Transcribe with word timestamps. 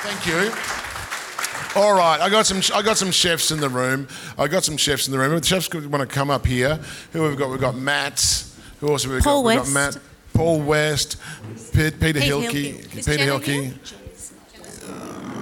Thank 0.00 0.26
you. 0.26 0.52
All 1.80 1.92
right, 1.94 2.20
I 2.20 2.28
got 2.30 2.46
some. 2.46 2.60
I 2.74 2.82
got 2.82 2.96
some 2.96 3.10
chefs 3.10 3.50
in 3.50 3.60
the 3.60 3.68
room. 3.68 4.08
I 4.38 4.48
got 4.48 4.64
some 4.64 4.76
chefs 4.76 5.06
in 5.06 5.12
the 5.12 5.18
room. 5.18 5.38
The 5.38 5.44
chefs 5.44 5.72
want 5.72 6.00
to 6.00 6.06
come 6.06 6.30
up 6.30 6.46
here. 6.46 6.78
Who 7.12 7.22
have 7.22 7.30
we 7.32 7.36
got? 7.36 7.50
We've 7.50 7.60
got 7.60 7.76
Matt. 7.76 8.44
Who 8.80 8.88
else 8.90 9.04
have 9.04 9.12
we 9.12 9.20
Paul 9.20 9.42
got? 9.42 9.48
We've 9.48 9.58
West. 9.74 9.74
got 9.74 9.94
Matt. 9.94 9.98
Paul 10.34 10.60
West. 10.62 11.16
Pe- 11.72 11.90
Peter 11.90 12.20
Pete 12.20 12.28
Hilke. 12.28 12.50
Hilke. 12.52 12.90
Peter 12.90 13.02
Jenna 13.16 13.22
Hilke. 13.24 13.44
here? 13.44 13.74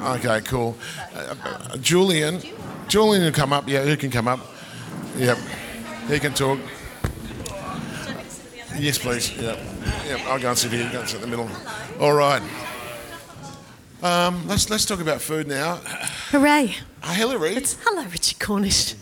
Okay, 0.04 0.40
cool. 0.46 0.76
Uh, 1.14 1.34
uh, 1.44 1.76
Julian. 1.78 2.40
Julian 2.88 3.22
can 3.24 3.32
come 3.32 3.52
up. 3.52 3.68
Yeah, 3.68 3.82
who 3.84 3.96
can 3.96 4.10
come 4.10 4.28
up? 4.28 4.40
Yep. 5.16 5.38
He 6.08 6.18
can 6.18 6.34
talk. 6.34 6.58
Yes, 8.78 8.98
please. 8.98 9.30
Yep. 9.36 9.58
Yep. 10.06 10.20
I'll 10.26 10.38
go 10.40 10.48
and 10.50 10.58
sit 10.58 10.72
here. 10.72 10.84
You 10.84 10.92
go 10.92 11.00
and 11.00 11.08
sit 11.08 11.22
in 11.22 11.30
the 11.30 11.36
middle. 11.36 11.50
All 12.00 12.12
right. 12.12 12.42
Um, 14.02 14.46
let's 14.46 14.68
let's 14.68 14.84
talk 14.84 15.00
about 15.00 15.22
food 15.22 15.48
now. 15.48 15.76
Hooray. 16.30 16.74
Uh, 17.02 17.12
Hillary. 17.14 17.54
It's 17.54 17.76
hello, 17.82 18.04
Richard 18.04 18.38
Cornish. 18.38 18.94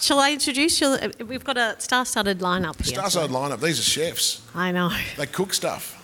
Shall 0.00 0.18
I 0.18 0.32
introduce 0.32 0.80
you? 0.80 0.96
We've 1.26 1.44
got 1.44 1.56
a 1.56 1.76
star-studded 1.78 2.40
lineup 2.40 2.82
here. 2.82 2.94
Star-studded 2.94 3.30
lineup. 3.30 3.60
These 3.60 3.78
are 3.78 3.82
chefs. 3.82 4.42
I 4.54 4.72
know. 4.72 4.90
They 5.16 5.26
cook 5.26 5.52
stuff, 5.54 5.94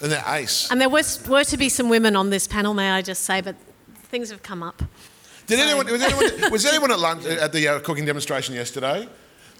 and 0.00 0.12
they're 0.12 0.22
ace. 0.28 0.70
And 0.70 0.80
there 0.80 0.90
was, 0.90 1.26
were 1.26 1.42
to 1.44 1.56
be 1.56 1.68
some 1.68 1.88
women 1.88 2.14
on 2.16 2.30
this 2.30 2.46
panel, 2.46 2.74
may 2.74 2.90
I 2.90 3.02
just 3.02 3.22
say, 3.22 3.40
but 3.40 3.56
things 4.10 4.30
have 4.30 4.42
come 4.42 4.62
up. 4.62 4.82
Did 5.46 5.58
anyone 5.58 5.86
was 5.86 6.02
anyone, 6.02 6.52
was 6.52 6.66
anyone 6.66 6.90
at 6.92 6.98
lunch 6.98 7.24
at 7.24 7.52
the 7.52 7.66
uh, 7.68 7.80
cooking 7.80 8.04
demonstration 8.04 8.54
yesterday? 8.54 9.08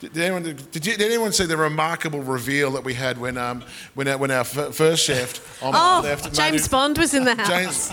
Did, 0.01 0.17
anyone 0.19 0.43
did, 0.43 0.61
you, 0.87 0.97
did 0.97 1.01
anyone 1.03 1.33
see 1.33 1.47
the 1.47 1.57
remarkable 1.57 2.21
reveal 2.23 2.71
that 2.73 2.85
we 2.85 2.93
had 2.95 3.19
when 3.19 3.39
um 3.39 3.63
when 3.95 4.07
our, 4.09 4.19
when 4.19 4.31
our 4.31 4.41
f- 4.41 4.75
first 4.75 5.05
chef 5.05 5.63
on 5.63 5.73
Oh, 5.75 6.03
my 6.03 6.09
left 6.11 6.35
James 6.35 6.69
Bond 6.69 6.99
was 6.99 7.15
in 7.15 7.25
the 7.25 7.35
house. 7.35 7.49
James. 7.49 7.93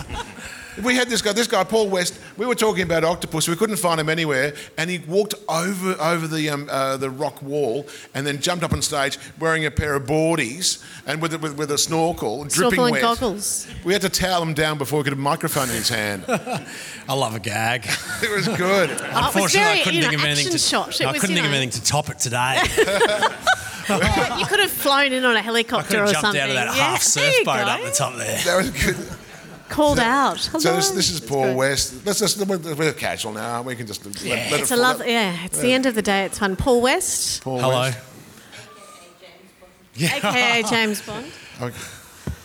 We 0.82 0.96
had 0.96 1.08
this 1.08 1.22
guy, 1.22 1.32
this 1.32 1.46
guy 1.46 1.62
Paul 1.62 1.88
West. 1.88 2.18
We 2.36 2.46
were 2.46 2.54
talking 2.56 2.82
about 2.82 3.04
octopus. 3.04 3.46
We 3.48 3.54
couldn't 3.54 3.76
find 3.76 4.00
him 4.00 4.08
anywhere, 4.08 4.54
and 4.76 4.90
he 4.90 4.98
walked 4.98 5.34
over 5.48 5.92
over 6.00 6.26
the 6.26 6.50
um, 6.50 6.68
uh, 6.70 6.96
the 6.96 7.10
rock 7.10 7.40
wall, 7.42 7.86
and 8.14 8.26
then 8.26 8.40
jumped 8.40 8.64
up 8.64 8.72
on 8.72 8.82
stage 8.82 9.18
wearing 9.38 9.66
a 9.66 9.70
pair 9.70 9.94
of 9.94 10.04
boardies 10.04 10.82
and 11.06 11.22
with 11.22 11.34
a, 11.34 11.38
with, 11.38 11.56
with 11.56 11.70
a 11.70 11.78
snorkel, 11.78 12.44
dripping 12.44 12.50
Snorkel 12.50 12.84
and 12.86 12.92
wet. 12.92 13.02
goggles. 13.02 13.68
We 13.84 13.92
had 13.92 14.02
to 14.02 14.08
towel 14.08 14.42
him 14.42 14.52
down 14.54 14.78
before 14.78 14.98
he 15.00 15.04
could 15.04 15.12
have 15.12 15.18
a 15.18 15.22
microphone 15.22 15.68
in 15.68 15.76
his 15.76 15.88
hand. 15.88 16.24
I 16.28 17.12
love 17.14 17.34
a 17.36 17.40
gag. 17.40 17.86
it 18.22 18.34
was 18.34 18.48
good. 18.48 18.90
Oh, 18.90 18.94
it 18.94 19.00
was 19.00 19.26
Unfortunately, 19.36 19.60
very, 19.60 19.80
I 19.80 19.82
couldn't 19.84 19.94
you 19.94 20.02
know, 20.02 20.08
think 20.08 20.20
of 20.22 20.26
anything 20.26 20.52
to. 20.52 20.58
shot. 20.58 21.00
It 21.00 21.06
I 21.06 21.12
was, 21.12 21.20
couldn't 21.20 21.36
you 21.36 21.42
think 21.42 21.52
of 21.54 21.56
anything 21.56 21.80
to 21.80 21.84
top 21.84 22.08
it 22.10 22.18
today. 22.18 22.58
You 23.86 24.46
could 24.46 24.60
have 24.60 24.70
flown 24.70 25.12
in 25.12 25.26
on 25.26 25.36
a 25.36 25.42
helicopter 25.42 25.86
I 25.86 25.88
could 25.88 25.98
have 25.98 26.08
or 26.08 26.12
jumped 26.12 26.20
something. 26.22 26.40
out 26.40 26.48
of 26.48 26.54
that 26.54 26.66
Yeah, 26.68 26.72
half 26.72 27.04
there 27.14 27.30
you 27.30 27.44
surfboat 27.44 27.44
go. 27.44 27.70
up 27.70 27.82
the 27.82 27.90
top 27.90 28.14
there. 28.16 28.38
That 28.44 28.56
was 28.56 28.70
good. 28.70 28.96
Called 29.68 29.98
out. 29.98 30.38
So 30.38 30.58
Hello. 30.58 30.76
this, 30.76 30.90
this 30.90 31.10
is 31.10 31.18
It's 31.18 31.26
Paul 31.28 31.44
good. 31.44 31.56
West. 31.56 32.04
Let's 32.06 32.18
just 32.20 32.38
we're, 32.46 32.58
we're 32.74 32.92
casual 32.92 33.32
now. 33.32 33.62
We 33.62 33.74
can 33.74 33.86
just 33.86 34.04
let, 34.04 34.22
let 34.24 34.52
it 34.52 34.60
It's 34.60 34.70
a 34.70 34.74
flow. 34.74 34.82
love. 34.82 35.06
Yeah, 35.06 35.36
it's 35.44 35.58
the 35.60 35.72
end 35.72 35.86
of 35.86 35.94
the 35.94 36.02
day. 36.02 36.24
It's 36.24 36.38
fun. 36.38 36.54
Paul 36.56 36.82
West, 36.82 37.42
Paul 37.42 37.60
Hello. 37.60 37.80
West. 37.80 37.98
aka 40.00 40.62
James 40.64 41.02
Bond. 41.02 41.26
Okay. 41.62 41.78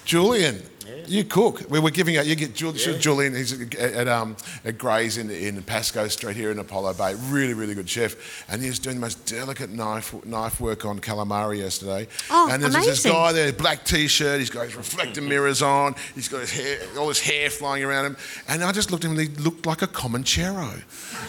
Julian, 0.06 0.62
you 1.10 1.24
cook. 1.24 1.70
We 1.70 1.80
were 1.80 1.92
giving 1.92 2.18
out. 2.18 2.26
You 2.26 2.36
get 2.36 2.54
Jul- 2.54 2.74
Julian. 2.74 3.36
He's 3.36 3.60
at, 3.60 3.76
at, 3.76 4.08
um, 4.08 4.38
at 4.64 4.78
Gray's 4.78 5.18
in, 5.18 5.30
in 5.30 5.62
Pascoe 5.64 6.08
Street 6.08 6.36
here 6.36 6.52
in 6.52 6.60
Apollo 6.60 6.94
Bay. 6.94 7.16
Really, 7.30 7.54
really 7.54 7.74
good 7.74 7.90
chef. 7.90 8.46
And 8.50 8.62
he 8.62 8.70
was 8.70 8.80
doing 8.80 8.98
the 8.98 9.02
most 9.02 9.26
delicate 9.26 9.70
knife 9.72 10.14
knife 10.26 10.62
work 10.62 10.86
on 10.86 11.00
calamari 11.00 11.60
yesterday. 11.60 12.08
Oh, 12.30 12.50
and 12.52 12.62
there's 12.62 12.74
this 12.74 13.04
guy 13.04 13.32
there, 13.32 13.52
black 13.52 13.84
t-shirt. 13.84 14.40
He's 14.40 14.50
got 14.50 14.66
his 14.66 14.76
reflector 14.76 15.22
mirrors 15.22 15.62
on. 15.62 15.96
He's 16.16 16.28
got 16.28 16.42
his 16.42 16.52
hair, 16.52 16.80
all 16.98 17.08
his 17.08 17.20
hair 17.20 17.50
flying 17.50 17.84
around 17.84 18.06
him. 18.06 18.18
And 18.48 18.64
I 18.64 18.72
just 18.72 18.92
looked 18.92 19.04
at 19.04 19.12
him, 19.12 19.18
and 19.18 19.28
he 19.28 19.36
looked 19.44 19.66
like 19.66 19.82
a 19.82 19.88
Comanchero. 19.88 20.82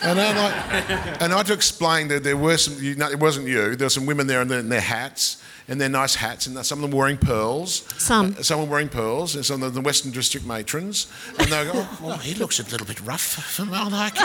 And 0.03 0.21
I 0.21 0.33
like, 0.37 0.91
and 1.23 1.33
I 1.33 1.39
had 1.39 1.47
to 1.47 1.53
explain 1.53 2.09
that 2.09 2.23
there 2.23 2.37
were 2.37 2.57
some. 2.57 2.83
You 2.83 2.95
know, 2.97 3.09
it 3.11 3.19
wasn't 3.19 3.47
you. 3.49 3.77
There 3.77 3.87
were 3.87 3.91
some 3.91 4.07
women 4.07 4.27
there 4.27 4.43
in 4.43 4.49
their, 4.49 4.61
in 4.61 4.69
their 4.69 4.81
hats. 4.81 5.43
And 5.69 5.81
their 5.81 5.89
nice 5.89 6.17
hats, 6.17 6.47
and 6.47 6.65
some 6.65 6.83
of 6.83 6.91
them 6.91 6.99
wearing 6.99 7.17
pearls. 7.17 7.85
Some. 7.99 8.35
Uh, 8.39 8.43
some 8.43 8.69
wearing 8.69 8.89
pearls, 8.89 9.37
and 9.37 9.45
some 9.45 9.63
of 9.63 9.75
the 9.75 9.81
Western 9.81 10.11
District 10.11 10.45
matrons. 10.47 11.07
And 11.39 11.49
they 11.49 11.65
go, 11.65 11.73
oh, 11.75 11.99
well, 12.03 12.19
he 12.19 12.35
looks 12.35 12.59
a 12.59 12.65
little 12.65 12.87
bit 12.87 13.01
rough 13.03 13.21
for 13.23 13.63
Malnak. 13.63 14.17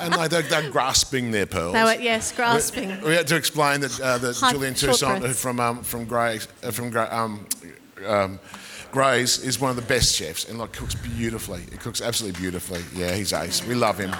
and 0.00 0.16
like, 0.16 0.30
they're, 0.30 0.42
they're 0.42 0.70
grasping 0.70 1.30
their 1.30 1.46
pearls. 1.46 1.74
They 1.74 1.84
were 1.84 2.00
yes, 2.00 2.32
grasping. 2.32 3.00
We 3.02 3.14
had 3.14 3.26
to 3.28 3.36
explain 3.36 3.80
that, 3.80 4.00
uh, 4.00 4.18
that 4.18 4.36
Julian 4.50 4.74
Toussaint 4.74 5.34
from 5.34 5.60
um, 5.60 5.82
from 5.82 6.04
Gray 6.04 6.40
uh, 6.62 6.70
from 6.70 6.90
Gray, 6.90 7.04
um, 7.04 7.46
um, 8.06 8.38
Gray's 8.98 9.38
is 9.42 9.60
one 9.60 9.70
of 9.70 9.76
the 9.76 9.82
best 9.82 10.14
chefs 10.14 10.48
and 10.48 10.56
like 10.56 10.70
cooks 10.72 10.94
beautifully. 10.94 11.62
He 11.68 11.76
cooks 11.78 12.00
absolutely 12.00 12.40
beautifully. 12.40 12.80
Yeah, 12.94 13.10
he's 13.12 13.32
ace. 13.32 13.66
We 13.66 13.74
love 13.74 13.98
him. 13.98 14.12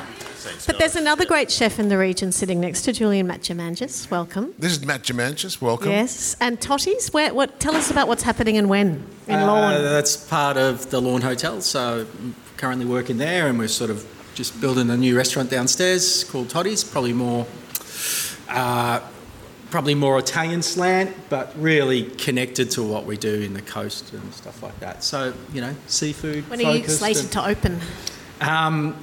But 0.66 0.80
there's 0.80 0.96
another 0.96 1.24
great 1.24 1.48
chef 1.48 1.78
in 1.78 1.88
the 1.88 1.96
region 1.96 2.32
sitting 2.32 2.60
next 2.60 2.82
to 2.82 2.92
Julian 2.92 3.28
Matt 3.28 3.42
Germanchis. 3.42 4.10
Welcome. 4.10 4.52
This 4.58 4.72
is 4.72 4.84
Matt 4.84 5.02
Germanchis. 5.04 5.60
Welcome. 5.60 5.90
Yes, 5.90 6.36
and 6.40 6.60
Totti's. 6.60 7.12
Where, 7.12 7.32
what? 7.32 7.60
Tell 7.60 7.76
us 7.76 7.92
about 7.92 8.08
what's 8.08 8.24
happening 8.24 8.56
and 8.56 8.68
when 8.68 9.06
in 9.28 9.36
Uh, 9.38 9.46
Lorne. 9.46 9.82
that's 9.84 10.16
part 10.16 10.56
of 10.56 10.90
the 10.90 11.00
Lorne 11.00 11.22
Hotel. 11.22 11.60
So 11.60 12.04
I'm 12.20 12.34
currently 12.56 12.84
working 12.84 13.16
there, 13.16 13.46
and 13.46 13.56
we're 13.60 13.68
sort 13.68 13.90
of 13.90 14.04
just 14.34 14.60
building 14.60 14.90
a 14.90 14.96
new 14.96 15.16
restaurant 15.16 15.50
downstairs 15.50 16.24
called 16.24 16.48
Totti's. 16.48 16.82
Probably 16.82 17.12
more, 17.12 17.46
uh, 18.48 19.00
probably 19.74 19.96
more 19.96 20.20
Italian 20.20 20.62
slant, 20.62 21.12
but 21.28 21.52
really 21.60 22.04
connected 22.04 22.70
to 22.70 22.80
what 22.80 23.06
we 23.06 23.16
do 23.16 23.40
in 23.40 23.54
the 23.54 23.60
coast 23.60 24.12
and 24.12 24.32
stuff 24.32 24.62
like 24.62 24.78
that. 24.78 25.02
So 25.02 25.34
you 25.52 25.60
know, 25.60 25.74
seafood. 25.88 26.48
when 26.48 26.64
are 26.64 26.76
you 26.76 26.86
slated 26.86 27.24
and- 27.24 27.32
to 27.32 27.44
open? 27.44 27.80
Um, 28.40 28.94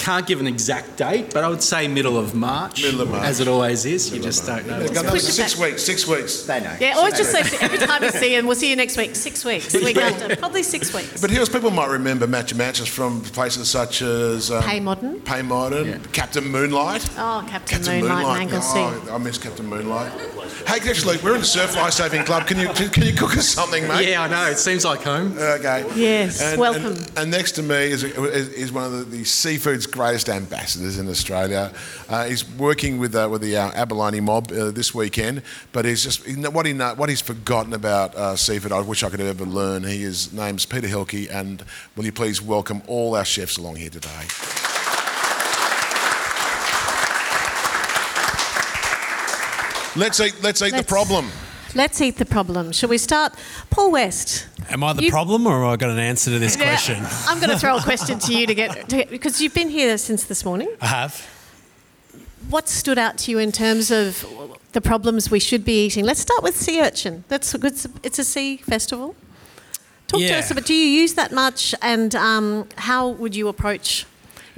can't 0.00 0.26
give 0.26 0.40
an 0.40 0.46
exact 0.46 0.96
date, 0.96 1.32
but 1.32 1.44
I 1.44 1.48
would 1.48 1.62
say 1.62 1.86
middle 1.86 2.16
of 2.18 2.34
March, 2.34 2.82
Middle 2.82 3.02
of 3.02 3.10
March. 3.10 3.22
as 3.24 3.38
it 3.40 3.46
always 3.48 3.84
is. 3.84 4.12
you 4.12 4.20
just 4.20 4.46
don't 4.46 4.66
know. 4.66 4.78
They've 4.80 4.88
got 4.92 5.02
another 5.04 5.18
push 5.18 5.28
it 5.28 5.32
six 5.32 5.54
back. 5.54 5.62
weeks. 5.70 5.82
Six 5.84 6.06
weeks. 6.08 6.42
They 6.44 6.60
know. 6.60 6.74
Yeah, 6.80 6.98
or 7.00 7.10
just 7.10 7.30
say 7.30 7.40
every 7.60 7.78
time 7.78 8.02
you 8.02 8.10
see 8.22 8.34
him, 8.34 8.46
we'll 8.46 8.56
see 8.56 8.70
you 8.70 8.76
next 8.76 8.96
week. 8.96 9.14
Six 9.14 9.44
weeks. 9.44 9.72
The 9.72 9.80
week 9.84 9.96
after, 9.98 10.34
probably 10.36 10.62
six 10.62 10.92
weeks. 10.94 11.20
But 11.20 11.30
here's 11.30 11.48
people 11.48 11.70
might 11.70 11.90
remember 11.90 12.26
Matt 12.26 12.46
Germanchis 12.46 12.88
from 12.88 13.20
places 13.20 13.68
such 13.68 14.02
as 14.02 14.50
um, 14.50 14.62
Pei 14.62 14.80
Modern. 14.80 15.20
Pei 15.20 15.42
Modern, 15.42 15.86
Yeah. 15.86 15.98
Captain 16.12 16.44
Moonlight. 16.48 17.06
Oh, 17.18 17.44
Captain, 17.48 17.76
Captain 17.78 18.00
Moonlight, 18.00 18.16
Moonlight. 18.24 18.42
and 18.42 18.52
Anglesea. 18.52 19.10
Oh, 19.10 19.14
I 19.14 19.18
miss 19.18 19.38
Captain 19.38 19.66
Moonlight. 19.66 20.12
Hey, 20.66 20.76
actually, 20.88 21.14
Luke, 21.14 21.22
we're 21.22 21.34
in 21.34 21.40
the 21.40 21.46
Surf 21.46 21.76
Life 21.76 21.92
Saving 21.92 22.24
Club. 22.24 22.46
Can 22.46 22.58
you 22.58 22.68
can 22.68 23.02
you 23.04 23.12
cook 23.14 23.36
us 23.36 23.48
something, 23.48 23.86
mate? 23.88 24.08
Yeah, 24.08 24.22
I 24.22 24.28
know. 24.28 24.46
It 24.50 24.58
seems 24.58 24.84
like 24.84 25.02
home. 25.02 25.36
Okay. 25.38 25.84
Yes, 25.94 26.56
welcome. 26.56 26.92
And, 26.96 27.12
and 27.18 27.30
next 27.30 27.52
to 27.52 27.62
me 27.62 27.76
is, 27.90 28.02
is, 28.04 28.48
is 28.50 28.72
one 28.72 28.84
of 28.84 28.92
the, 28.92 29.04
the 29.04 29.24
seafood's 29.24 29.86
greatest 29.92 30.28
ambassadors 30.28 30.98
in 30.98 31.08
Australia. 31.08 31.72
Uh, 32.08 32.24
he's 32.24 32.48
working 32.56 32.98
with 32.98 33.14
uh, 33.14 33.28
with 33.30 33.42
the 33.42 33.56
uh, 33.56 33.70
abalone 33.74 34.20
mob 34.20 34.50
uh, 34.52 34.70
this 34.70 34.94
weekend, 34.94 35.42
but 35.72 35.84
he's 35.84 36.02
just 36.02 36.26
what 36.52 36.66
he 36.66 36.72
what 36.74 37.08
he's 37.08 37.20
forgotten 37.20 37.72
about 37.72 38.14
uh, 38.14 38.36
seafood. 38.36 38.72
I 38.72 38.80
wish 38.80 39.02
I 39.02 39.10
could 39.10 39.20
ever 39.20 39.44
learn. 39.44 39.84
He 39.84 40.02
is 40.02 40.32
name's 40.32 40.66
Peter 40.66 40.88
Hilke, 40.88 41.28
and 41.30 41.62
will 41.96 42.04
you 42.04 42.12
please 42.12 42.40
welcome 42.42 42.82
all 42.86 43.14
our 43.14 43.24
chefs 43.24 43.58
along 43.58 43.76
here 43.76 43.90
today? 43.90 44.26
Let's 49.96 50.20
eat. 50.20 50.34
Let's 50.42 50.62
eat 50.62 50.70
the 50.70 50.76
Let's- 50.78 50.88
problem. 50.88 51.30
Let's 51.74 52.00
eat 52.00 52.16
the 52.16 52.24
problem. 52.24 52.72
Shall 52.72 52.88
we 52.88 52.98
start? 52.98 53.34
Paul 53.70 53.92
West. 53.92 54.46
Am 54.70 54.84
I 54.84 54.92
the 54.92 55.02
You- 55.04 55.10
problem, 55.10 55.46
or 55.46 55.62
have 55.62 55.72
I 55.72 55.76
got 55.76 55.90
an 55.90 55.98
answer 55.98 56.30
to 56.30 56.38
this 56.38 56.56
Yeah, 56.56 56.64
question? 56.68 57.04
I'm 57.26 57.38
going 57.38 57.50
to 57.50 57.58
throw 57.58 57.76
a 57.76 57.82
question 57.82 58.18
to 58.20 58.32
you 58.34 58.46
to 58.46 58.54
get, 58.54 58.88
to 58.90 59.04
because 59.10 59.40
you've 59.40 59.54
been 59.54 59.68
here 59.70 59.98
since 59.98 60.24
this 60.24 60.44
morning. 60.44 60.68
I 60.80 60.86
have. 60.86 61.26
What 62.48 62.68
stood 62.68 62.98
out 62.98 63.18
to 63.18 63.30
you 63.30 63.38
in 63.38 63.52
terms 63.52 63.90
of 63.90 64.24
the 64.72 64.80
problems 64.80 65.30
we 65.30 65.40
should 65.40 65.64
be 65.64 65.84
eating? 65.86 66.04
Let's 66.04 66.20
start 66.20 66.42
with 66.42 66.56
sea 66.56 66.80
urchin. 66.80 67.24
That's 67.28 67.54
a 67.54 67.58
good. 67.58 67.74
It's 68.02 68.18
a 68.18 68.24
sea 68.24 68.56
festival. 68.58 69.14
Talk 70.08 70.20
to 70.20 70.34
us 70.38 70.50
about. 70.50 70.64
Do 70.66 70.74
you 70.74 70.86
use 71.02 71.14
that 71.14 71.32
much, 71.32 71.74
and 71.82 72.14
um, 72.14 72.68
how 72.76 73.08
would 73.08 73.34
you 73.36 73.48
approach 73.48 74.06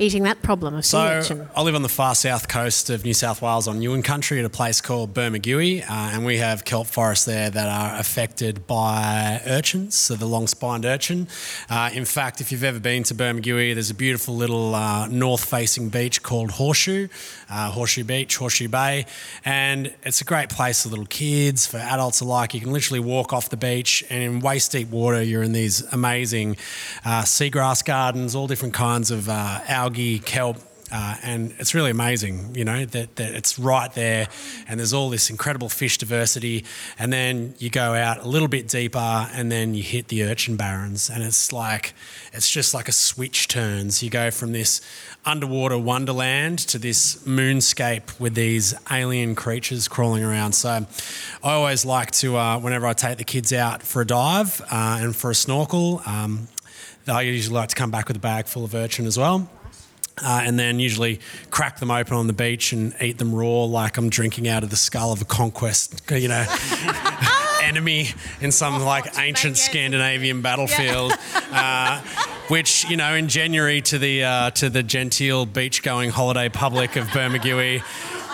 eating 0.02 0.25
that 0.25 0.43
problem 0.43 0.75
of 0.75 0.84
sea 0.84 0.90
So 0.90 0.99
urchin? 0.99 1.49
I 1.54 1.62
live 1.62 1.76
on 1.76 1.82
the 1.82 1.88
far 1.88 2.16
south 2.16 2.49
coast 2.49 2.90
of 2.90 3.04
New 3.04 3.14
South 3.14 3.40
Wales 3.40 3.69
on 3.69 3.81
Yuin 3.81 4.02
Country 4.02 4.40
at 4.40 4.44
a 4.44 4.50
place 4.50 4.81
called 4.81 5.14
Bermagui, 5.14 5.82
uh, 5.82 5.87
and 5.88 6.26
we 6.26 6.38
have 6.38 6.64
kelp 6.64 6.88
forests 6.88 7.25
there 7.25 7.50
that 7.50 7.69
are 7.69 8.00
affected 8.00 8.66
by 8.66 9.40
urchins, 9.46 9.94
so 9.94 10.16
the 10.16 10.26
long-spined 10.26 10.84
urchin. 10.84 11.28
Uh, 11.70 11.90
in 11.93 12.04
fact, 12.04 12.40
if 12.40 12.50
you've 12.50 12.64
ever 12.64 12.81
been 12.81 13.04
to 13.04 13.14
Bermagui, 13.14 13.75
there's 13.75 13.90
a 13.90 13.94
beautiful 13.94 14.34
little 14.34 14.75
uh, 14.75 15.06
north-facing 15.06 15.88
beach 15.88 16.22
called 16.22 16.50
Horseshoe, 16.52 17.06
uh, 17.49 17.70
Horseshoe 17.70 18.02
Beach, 18.02 18.37
Horseshoe 18.37 18.69
Bay, 18.69 19.06
and 19.44 19.94
it's 20.02 20.20
a 20.20 20.25
great 20.25 20.49
place 20.49 20.82
for 20.82 20.88
little 20.88 21.06
kids, 21.06 21.64
for 21.64 21.76
adults 21.76 22.20
alike. 22.20 22.54
You 22.54 22.60
can 22.60 22.72
literally 22.72 23.00
walk 23.00 23.32
off 23.32 23.50
the 23.50 23.56
beach, 23.56 24.02
and 24.10 24.20
in 24.20 24.40
waist-deep 24.40 24.90
water, 24.90 25.22
you're 25.22 25.44
in 25.44 25.52
these 25.52 25.81
amazing 25.93 26.56
uh, 27.04 27.22
seagrass 27.22 27.84
gardens, 27.84 28.34
all 28.34 28.49
different 28.49 28.75
kinds 28.75 29.12
of 29.12 29.28
uh, 29.28 29.60
algae, 29.92 30.18
kelp, 30.20 30.56
uh, 30.90 31.16
and 31.22 31.54
it's 31.58 31.74
really 31.74 31.90
amazing, 31.90 32.54
you 32.54 32.64
know, 32.64 32.86
that, 32.86 33.16
that 33.16 33.34
it's 33.34 33.58
right 33.58 33.92
there, 33.92 34.26
and 34.66 34.80
there's 34.80 34.94
all 34.94 35.10
this 35.10 35.28
incredible 35.28 35.68
fish 35.68 35.98
diversity, 35.98 36.64
and 36.98 37.12
then 37.12 37.54
you 37.58 37.68
go 37.68 37.92
out 37.92 38.24
a 38.24 38.26
little 38.26 38.48
bit 38.48 38.68
deeper, 38.68 39.28
and 39.34 39.52
then 39.52 39.74
you 39.74 39.82
hit 39.82 40.08
the 40.08 40.22
urchin 40.24 40.56
barrens, 40.56 41.10
and 41.10 41.22
it's 41.22 41.52
like 41.52 41.92
it's 42.32 42.50
just 42.50 42.72
like 42.72 42.88
a 42.88 42.92
switch 42.92 43.48
turns. 43.48 44.02
You 44.02 44.08
go 44.08 44.30
from 44.30 44.52
this 44.52 44.80
underwater 45.26 45.76
wonderland 45.76 46.58
to 46.60 46.78
this 46.78 47.16
moonscape 47.26 48.18
with 48.18 48.34
these 48.34 48.74
alien 48.90 49.34
creatures 49.34 49.88
crawling 49.88 50.24
around. 50.24 50.52
So 50.52 50.86
I 51.42 51.52
always 51.52 51.84
like 51.84 52.12
to, 52.12 52.38
uh, 52.38 52.58
whenever 52.58 52.86
I 52.86 52.94
take 52.94 53.18
the 53.18 53.24
kids 53.24 53.52
out 53.52 53.82
for 53.82 54.00
a 54.00 54.06
dive 54.06 54.62
uh, 54.70 55.00
and 55.02 55.14
for 55.14 55.30
a 55.30 55.34
snorkel, 55.34 56.00
um, 56.06 56.48
I 57.06 57.22
usually 57.22 57.54
like 57.54 57.68
to 57.68 57.74
come 57.74 57.90
back 57.90 58.08
with 58.08 58.16
a 58.16 58.20
bag 58.20 58.46
full 58.46 58.64
of 58.64 58.74
urchin 58.74 59.06
as 59.06 59.18
well. 59.18 59.48
Uh, 60.19 60.43
and 60.44 60.59
then 60.59 60.79
usually 60.79 61.20
crack 61.50 61.79
them 61.79 61.91
open 61.91 62.14
on 62.17 62.26
the 62.26 62.32
beach 62.32 62.73
and 62.73 62.94
eat 63.00 63.19
them 63.19 63.35
raw, 63.35 63.64
like 63.64 63.97
I'm 63.97 64.11
drinking 64.11 64.47
out 64.47 64.62
of 64.62 64.70
the 64.70 64.76
skull 64.76 65.12
of 65.12 65.23
a 65.23 65.25
conquest, 65.25 66.03
you 66.11 66.29
know, 66.29 66.44
enemy 67.62 68.09
in 68.41 68.53
some 68.53 68.82
like 68.82 69.19
ancient 69.19 69.56
Scandinavian 69.56 70.43
battlefield. 70.43 71.12
Uh, 71.55 72.00
which 72.49 72.88
you 72.88 72.97
know, 72.97 73.14
in 73.14 73.29
January 73.29 73.82
to 73.82 73.99
the 73.99 74.25
uh, 74.25 74.50
to 74.53 74.70
the 74.70 74.82
genteel 74.82 75.44
beach-going 75.44 76.09
holiday 76.09 76.49
public 76.49 76.97
of 76.97 77.06
Bermagui, 77.09 77.82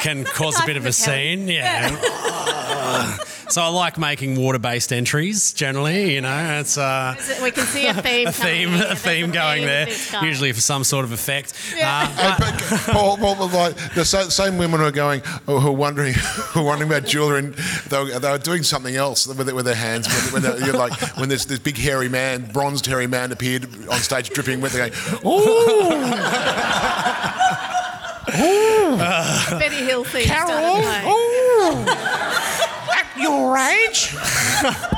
can 0.01 0.25
cause 0.25 0.61
a 0.61 0.67
bit 0.67 0.77
of 0.77 0.87
a 0.87 0.93
scene. 0.93 1.49
Yeah. 1.49 1.97
so 3.49 3.63
I 3.63 3.69
like 3.69 3.99
making 3.99 4.37
water-based 4.41 4.93
entries. 4.93 5.53
Generally, 5.53 6.15
you 6.15 6.21
know, 6.21 6.59
it's 6.61 6.77
uh, 6.79 7.15
we 7.43 7.51
can 7.51 7.65
see 7.67 7.87
a 7.87 7.95
theme. 8.03 8.27
a 8.29 8.33
theme, 8.33 8.75
a 8.75 8.95
theme 8.95 9.31
going 9.31 9.61
theme 9.61 9.67
there, 9.67 9.87
with 9.87 9.95
this 9.97 10.11
guy. 10.13 10.25
usually 10.27 10.53
for 10.53 10.61
some 10.61 10.85
sort 10.85 11.05
of 11.05 11.13
effect. 11.13 11.55
Yeah. 11.77 12.09
Uh, 12.19 12.37
but 12.39 12.63
Paul, 12.93 13.17
Paul 13.17 13.37
was 13.37 13.55
like 13.55 13.77
the 13.95 14.05
same 14.05 14.59
women 14.59 14.81
who 14.81 14.87
are 14.87 14.91
going, 14.91 15.21
who 15.47 15.57
are 15.57 15.73
wondering, 15.73 16.15
who 16.53 16.61
are 16.61 16.65
wondering 16.65 16.91
about 16.91 17.05
jewelry, 17.09 17.39
and 17.41 17.55
they 17.55 17.99
were, 18.03 18.19
they 18.19 18.31
were 18.31 18.39
doing 18.39 18.63
something 18.63 18.95
else 18.97 19.27
with, 19.27 19.47
their- 19.47 19.55
with 19.55 19.65
their 19.65 19.75
hands. 19.75 20.07
When, 20.33 20.43
when 20.43 20.43
they- 20.61 20.67
you're 20.67 20.77
like 20.77 20.93
when 21.17 21.29
this 21.29 21.45
this 21.45 21.59
big 21.59 21.77
hairy 21.79 22.09
man, 22.09 22.51
bronzed 22.53 22.87
hairy 22.87 23.07
man, 23.07 23.33
appeared 23.33 23.65
on 23.89 23.99
stage 24.01 24.31
dripping 24.31 24.61
with, 24.61 24.73
they're 24.73 24.91
going, 24.91 25.27
ooh, 25.27 25.89
Betty 29.59 29.77
Hill 29.85 30.05
theme. 30.05 30.25
Carol, 30.27 30.49
started 30.49 31.07
ooh, 31.09 31.91
at 31.91 31.98
your 33.21 33.57
age. 33.59 34.15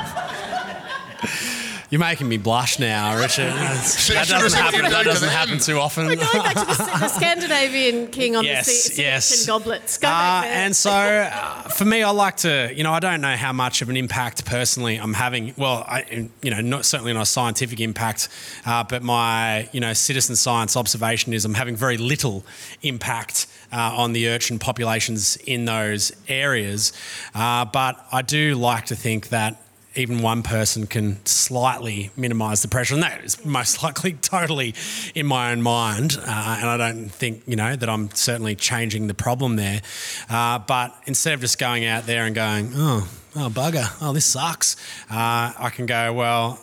You're 1.91 1.99
making 1.99 2.29
me 2.29 2.37
blush 2.37 2.79
now, 2.79 3.17
Richard. 3.17 3.51
That 3.51 4.25
doesn't 4.29 4.57
happen. 4.57 4.89
That 4.89 5.03
doesn't 5.03 5.27
happen 5.29 5.59
too 5.59 5.77
often. 5.77 6.05
We're 6.07 6.15
going 6.15 6.41
back 6.41 6.55
to 6.55 6.65
the, 6.65 6.97
the 7.01 7.07
Scandinavian 7.19 8.07
king 8.07 8.37
on 8.37 8.45
Yes, 8.45 8.65
the 8.65 8.71
sea, 8.71 8.93
sea 8.93 9.01
yes. 9.01 9.31
urchin 9.33 9.47
goblets. 9.47 9.97
Go 9.97 10.07
Uh, 10.07 10.11
back 10.11 10.45
and 10.45 10.73
so, 10.73 10.89
uh, 10.89 11.61
for 11.63 11.83
me, 11.83 12.01
I 12.01 12.11
like 12.11 12.37
to, 12.37 12.71
you 12.73 12.83
know, 12.85 12.93
I 12.93 13.01
don't 13.01 13.19
know 13.19 13.35
how 13.35 13.51
much 13.51 13.81
of 13.81 13.89
an 13.89 13.97
impact 13.97 14.45
personally 14.45 14.95
I'm 14.95 15.13
having. 15.13 15.53
Well, 15.57 15.83
I, 15.85 16.29
you 16.41 16.49
know, 16.51 16.61
not 16.61 16.85
certainly 16.85 17.11
not 17.11 17.23
a 17.23 17.25
scientific 17.25 17.81
impact, 17.81 18.29
uh, 18.65 18.85
but 18.85 19.03
my, 19.03 19.67
you 19.73 19.81
know, 19.81 19.91
citizen 19.91 20.37
science 20.37 20.77
observation 20.77 21.33
is 21.33 21.43
I'm 21.43 21.55
having 21.55 21.75
very 21.75 21.97
little 21.97 22.45
impact 22.83 23.47
uh, 23.73 23.75
on 23.97 24.13
the 24.13 24.29
urchin 24.29 24.59
populations 24.59 25.35
in 25.45 25.65
those 25.65 26.13
areas. 26.29 26.93
Uh, 27.35 27.65
but 27.65 28.05
I 28.13 28.21
do 28.21 28.55
like 28.55 28.85
to 28.85 28.95
think 28.95 29.27
that 29.29 29.61
even 29.95 30.21
one 30.21 30.41
person 30.41 30.87
can 30.87 31.23
slightly 31.25 32.11
minimise 32.15 32.61
the 32.61 32.67
pressure, 32.67 32.93
and 32.93 33.03
that 33.03 33.23
is 33.23 33.43
most 33.45 33.83
likely 33.83 34.13
totally 34.13 34.73
in 35.13 35.25
my 35.25 35.51
own 35.51 35.61
mind. 35.61 36.17
Uh, 36.19 36.57
and 36.59 36.69
I 36.69 36.77
don't 36.77 37.09
think 37.09 37.43
you 37.45 37.55
know 37.55 37.75
that 37.75 37.89
I'm 37.89 38.09
certainly 38.11 38.55
changing 38.55 39.07
the 39.07 39.13
problem 39.13 39.55
there. 39.55 39.81
Uh, 40.29 40.59
but 40.59 40.95
instead 41.05 41.33
of 41.33 41.41
just 41.41 41.59
going 41.59 41.85
out 41.85 42.05
there 42.05 42.25
and 42.25 42.33
going, 42.33 42.71
oh, 42.75 43.09
oh 43.35 43.49
bugger, 43.49 43.91
oh 44.01 44.13
this 44.13 44.25
sucks, 44.25 44.75
uh, 45.09 45.53
I 45.57 45.71
can 45.73 45.85
go, 45.85 46.13
well, 46.13 46.59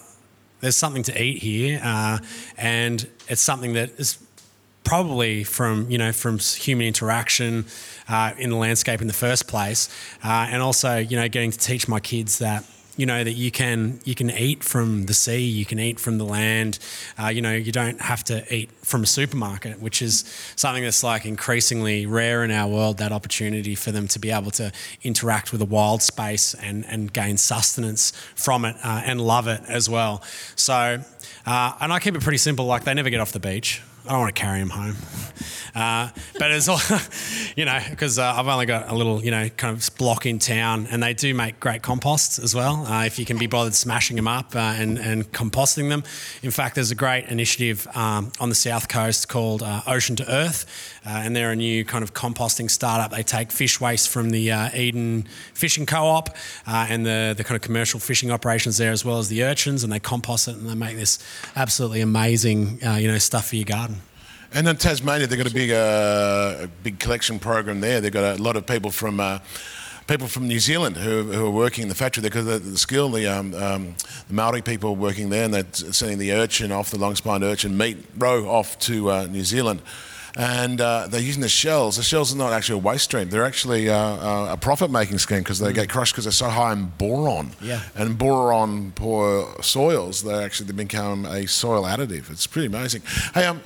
there's 0.60 0.76
something 0.76 1.02
to 1.04 1.22
eat 1.22 1.42
here, 1.42 1.80
uh, 1.82 2.18
and 2.56 3.06
it's 3.28 3.42
something 3.42 3.74
that 3.74 3.90
is 3.98 4.18
probably 4.84 5.44
from 5.44 5.90
you 5.90 5.98
know 5.98 6.12
from 6.12 6.38
human 6.38 6.86
interaction 6.86 7.66
uh, 8.08 8.32
in 8.38 8.48
the 8.48 8.56
landscape 8.56 9.02
in 9.02 9.06
the 9.06 9.12
first 9.12 9.46
place, 9.46 9.88
uh, 10.24 10.48
and 10.50 10.62
also 10.62 10.96
you 10.96 11.16
know 11.16 11.28
getting 11.28 11.50
to 11.50 11.58
teach 11.58 11.86
my 11.86 12.00
kids 12.00 12.38
that 12.38 12.64
you 12.98 13.06
know 13.06 13.24
that 13.24 13.32
you 13.32 13.50
can 13.50 14.00
you 14.04 14.14
can 14.14 14.30
eat 14.30 14.62
from 14.62 15.06
the 15.06 15.14
sea, 15.14 15.38
you 15.38 15.64
can 15.64 15.78
eat 15.78 15.98
from 15.98 16.18
the 16.18 16.24
land. 16.24 16.78
Uh, 17.18 17.28
you 17.28 17.40
know 17.40 17.54
you 17.54 17.72
don't 17.72 18.00
have 18.02 18.22
to 18.24 18.54
eat 18.54 18.70
from 18.82 19.04
a 19.04 19.06
supermarket, 19.06 19.80
which 19.80 20.02
is 20.02 20.24
something 20.56 20.82
that's 20.82 21.02
like 21.02 21.24
increasingly 21.24 22.04
rare 22.04 22.44
in 22.44 22.50
our 22.50 22.68
world. 22.68 22.98
That 22.98 23.12
opportunity 23.12 23.74
for 23.74 23.92
them 23.92 24.08
to 24.08 24.18
be 24.18 24.30
able 24.30 24.50
to 24.52 24.72
interact 25.02 25.52
with 25.52 25.62
a 25.62 25.64
wild 25.66 26.02
space 26.02 26.54
and 26.54 26.84
and 26.86 27.10
gain 27.12 27.36
sustenance 27.36 28.10
from 28.34 28.64
it 28.64 28.76
uh, 28.84 29.02
and 29.06 29.20
love 29.20 29.48
it 29.48 29.62
as 29.68 29.88
well. 29.88 30.22
So. 30.56 31.02
Uh, 31.46 31.72
and 31.80 31.94
I 31.94 31.98
keep 31.98 32.14
it 32.14 32.20
pretty 32.20 32.36
simple. 32.36 32.66
Like 32.66 32.84
they 32.84 32.92
never 32.92 33.08
get 33.08 33.20
off 33.20 33.32
the 33.32 33.40
beach. 33.40 33.80
I 34.08 34.12
don't 34.12 34.20
want 34.20 34.34
to 34.34 34.40
carry 34.40 34.58
them 34.60 34.70
home. 34.70 34.96
Uh, 35.74 36.08
but 36.38 36.50
it's 36.50 36.66
all, 36.66 36.80
you 37.56 37.64
know, 37.64 37.78
because 37.90 38.18
uh, 38.18 38.34
I've 38.36 38.48
only 38.48 38.66
got 38.66 38.90
a 38.90 38.94
little, 38.94 39.22
you 39.22 39.30
know, 39.30 39.48
kind 39.50 39.76
of 39.76 39.88
block 39.96 40.26
in 40.26 40.38
town, 40.38 40.88
and 40.90 41.02
they 41.02 41.14
do 41.14 41.34
make 41.34 41.60
great 41.60 41.82
composts 41.82 42.38
as 42.38 42.54
well. 42.54 42.86
Uh, 42.86 43.04
if 43.04 43.18
you 43.18 43.24
can 43.24 43.38
be 43.38 43.46
bothered 43.46 43.74
smashing 43.74 44.16
them 44.16 44.26
up 44.26 44.56
uh, 44.56 44.58
and, 44.58 44.98
and 44.98 45.30
composting 45.32 45.88
them. 45.88 46.02
In 46.42 46.50
fact, 46.50 46.74
there's 46.74 46.90
a 46.90 46.94
great 46.94 47.26
initiative 47.26 47.86
um, 47.94 48.32
on 48.40 48.48
the 48.48 48.54
south 48.54 48.88
coast 48.88 49.28
called 49.28 49.62
uh, 49.62 49.82
Ocean 49.86 50.16
to 50.16 50.30
Earth, 50.30 51.00
uh, 51.06 51.10
and 51.10 51.36
they're 51.36 51.52
a 51.52 51.56
new 51.56 51.84
kind 51.84 52.02
of 52.02 52.14
composting 52.14 52.70
startup. 52.70 53.10
They 53.10 53.22
take 53.22 53.52
fish 53.52 53.80
waste 53.80 54.08
from 54.08 54.30
the 54.30 54.50
uh, 54.50 54.70
Eden 54.74 55.28
Fishing 55.54 55.86
Co-op 55.86 56.30
uh, 56.66 56.86
and 56.88 57.06
the 57.06 57.34
the 57.36 57.44
kind 57.44 57.56
of 57.56 57.62
commercial 57.62 58.00
fishing 58.00 58.30
operations 58.30 58.78
there, 58.78 58.90
as 58.90 59.04
well 59.04 59.18
as 59.18 59.28
the 59.28 59.44
urchins, 59.44 59.84
and 59.84 59.92
they 59.92 60.00
compost 60.00 60.48
it 60.48 60.56
and 60.56 60.68
they 60.68 60.74
make 60.74 60.96
this 60.96 61.18
absolutely 61.54 62.00
amazing, 62.00 62.80
uh, 62.84 62.94
you 62.94 63.06
know, 63.06 63.18
stuff 63.18 63.48
for 63.48 63.56
your 63.56 63.64
garden. 63.64 63.97
And 64.52 64.66
in 64.66 64.76
Tasmania, 64.76 65.26
they've 65.26 65.38
got 65.38 65.50
a 65.50 65.54
big, 65.54 65.70
uh, 65.70 66.66
big 66.82 66.98
collection 66.98 67.38
program 67.38 67.80
there. 67.80 68.00
They've 68.00 68.12
got 68.12 68.38
a 68.38 68.42
lot 68.42 68.56
of 68.56 68.66
people 68.66 68.90
from. 68.90 69.20
Uh, 69.20 69.38
People 70.06 70.26
from 70.26 70.48
New 70.48 70.58
Zealand 70.58 70.96
who, 70.96 71.24
who 71.24 71.44
are 71.44 71.50
working 71.50 71.82
in 71.82 71.90
the 71.90 71.94
factory 71.94 72.22
there 72.22 72.30
because 72.30 72.46
the, 72.46 72.58
the 72.58 72.78
skill, 72.78 73.10
the, 73.10 73.26
um, 73.26 73.52
um, 73.52 73.94
the 74.26 74.32
Maori 74.32 74.62
people 74.62 74.96
working 74.96 75.28
there, 75.28 75.44
and 75.44 75.52
they're 75.52 75.66
sending 75.70 76.16
the 76.16 76.32
urchin 76.32 76.72
off, 76.72 76.90
the 76.90 76.96
long-spined 76.98 77.44
urchin 77.44 77.76
meat 77.76 77.98
roe 78.16 78.48
off 78.48 78.78
to 78.78 79.10
uh, 79.10 79.26
New 79.26 79.44
Zealand, 79.44 79.82
and 80.34 80.80
uh, 80.80 81.08
they're 81.08 81.20
using 81.20 81.42
the 81.42 81.48
shells. 81.50 81.98
The 81.98 82.02
shells 82.02 82.32
are 82.34 82.38
not 82.38 82.54
actually 82.54 82.80
a 82.80 82.82
waste 82.82 83.04
stream; 83.04 83.28
they're 83.28 83.44
actually 83.44 83.90
uh, 83.90 83.94
uh, 83.98 84.52
a 84.52 84.56
profit-making 84.56 85.18
scheme 85.18 85.40
because 85.40 85.58
they 85.58 85.74
get 85.74 85.90
crushed 85.90 86.14
because 86.14 86.24
they're 86.24 86.32
so 86.32 86.48
high 86.48 86.72
in 86.72 86.86
boron. 86.96 87.50
Yeah. 87.60 87.82
And 87.94 88.16
boron 88.16 88.92
poor 88.92 89.56
soils, 89.60 90.22
they 90.22 90.42
actually 90.42 90.72
they 90.72 90.84
become 90.84 91.26
a 91.26 91.46
soil 91.46 91.82
additive. 91.82 92.30
It's 92.30 92.46
pretty 92.46 92.68
amazing. 92.68 93.02
Hey, 93.34 93.44
um, 93.44 93.60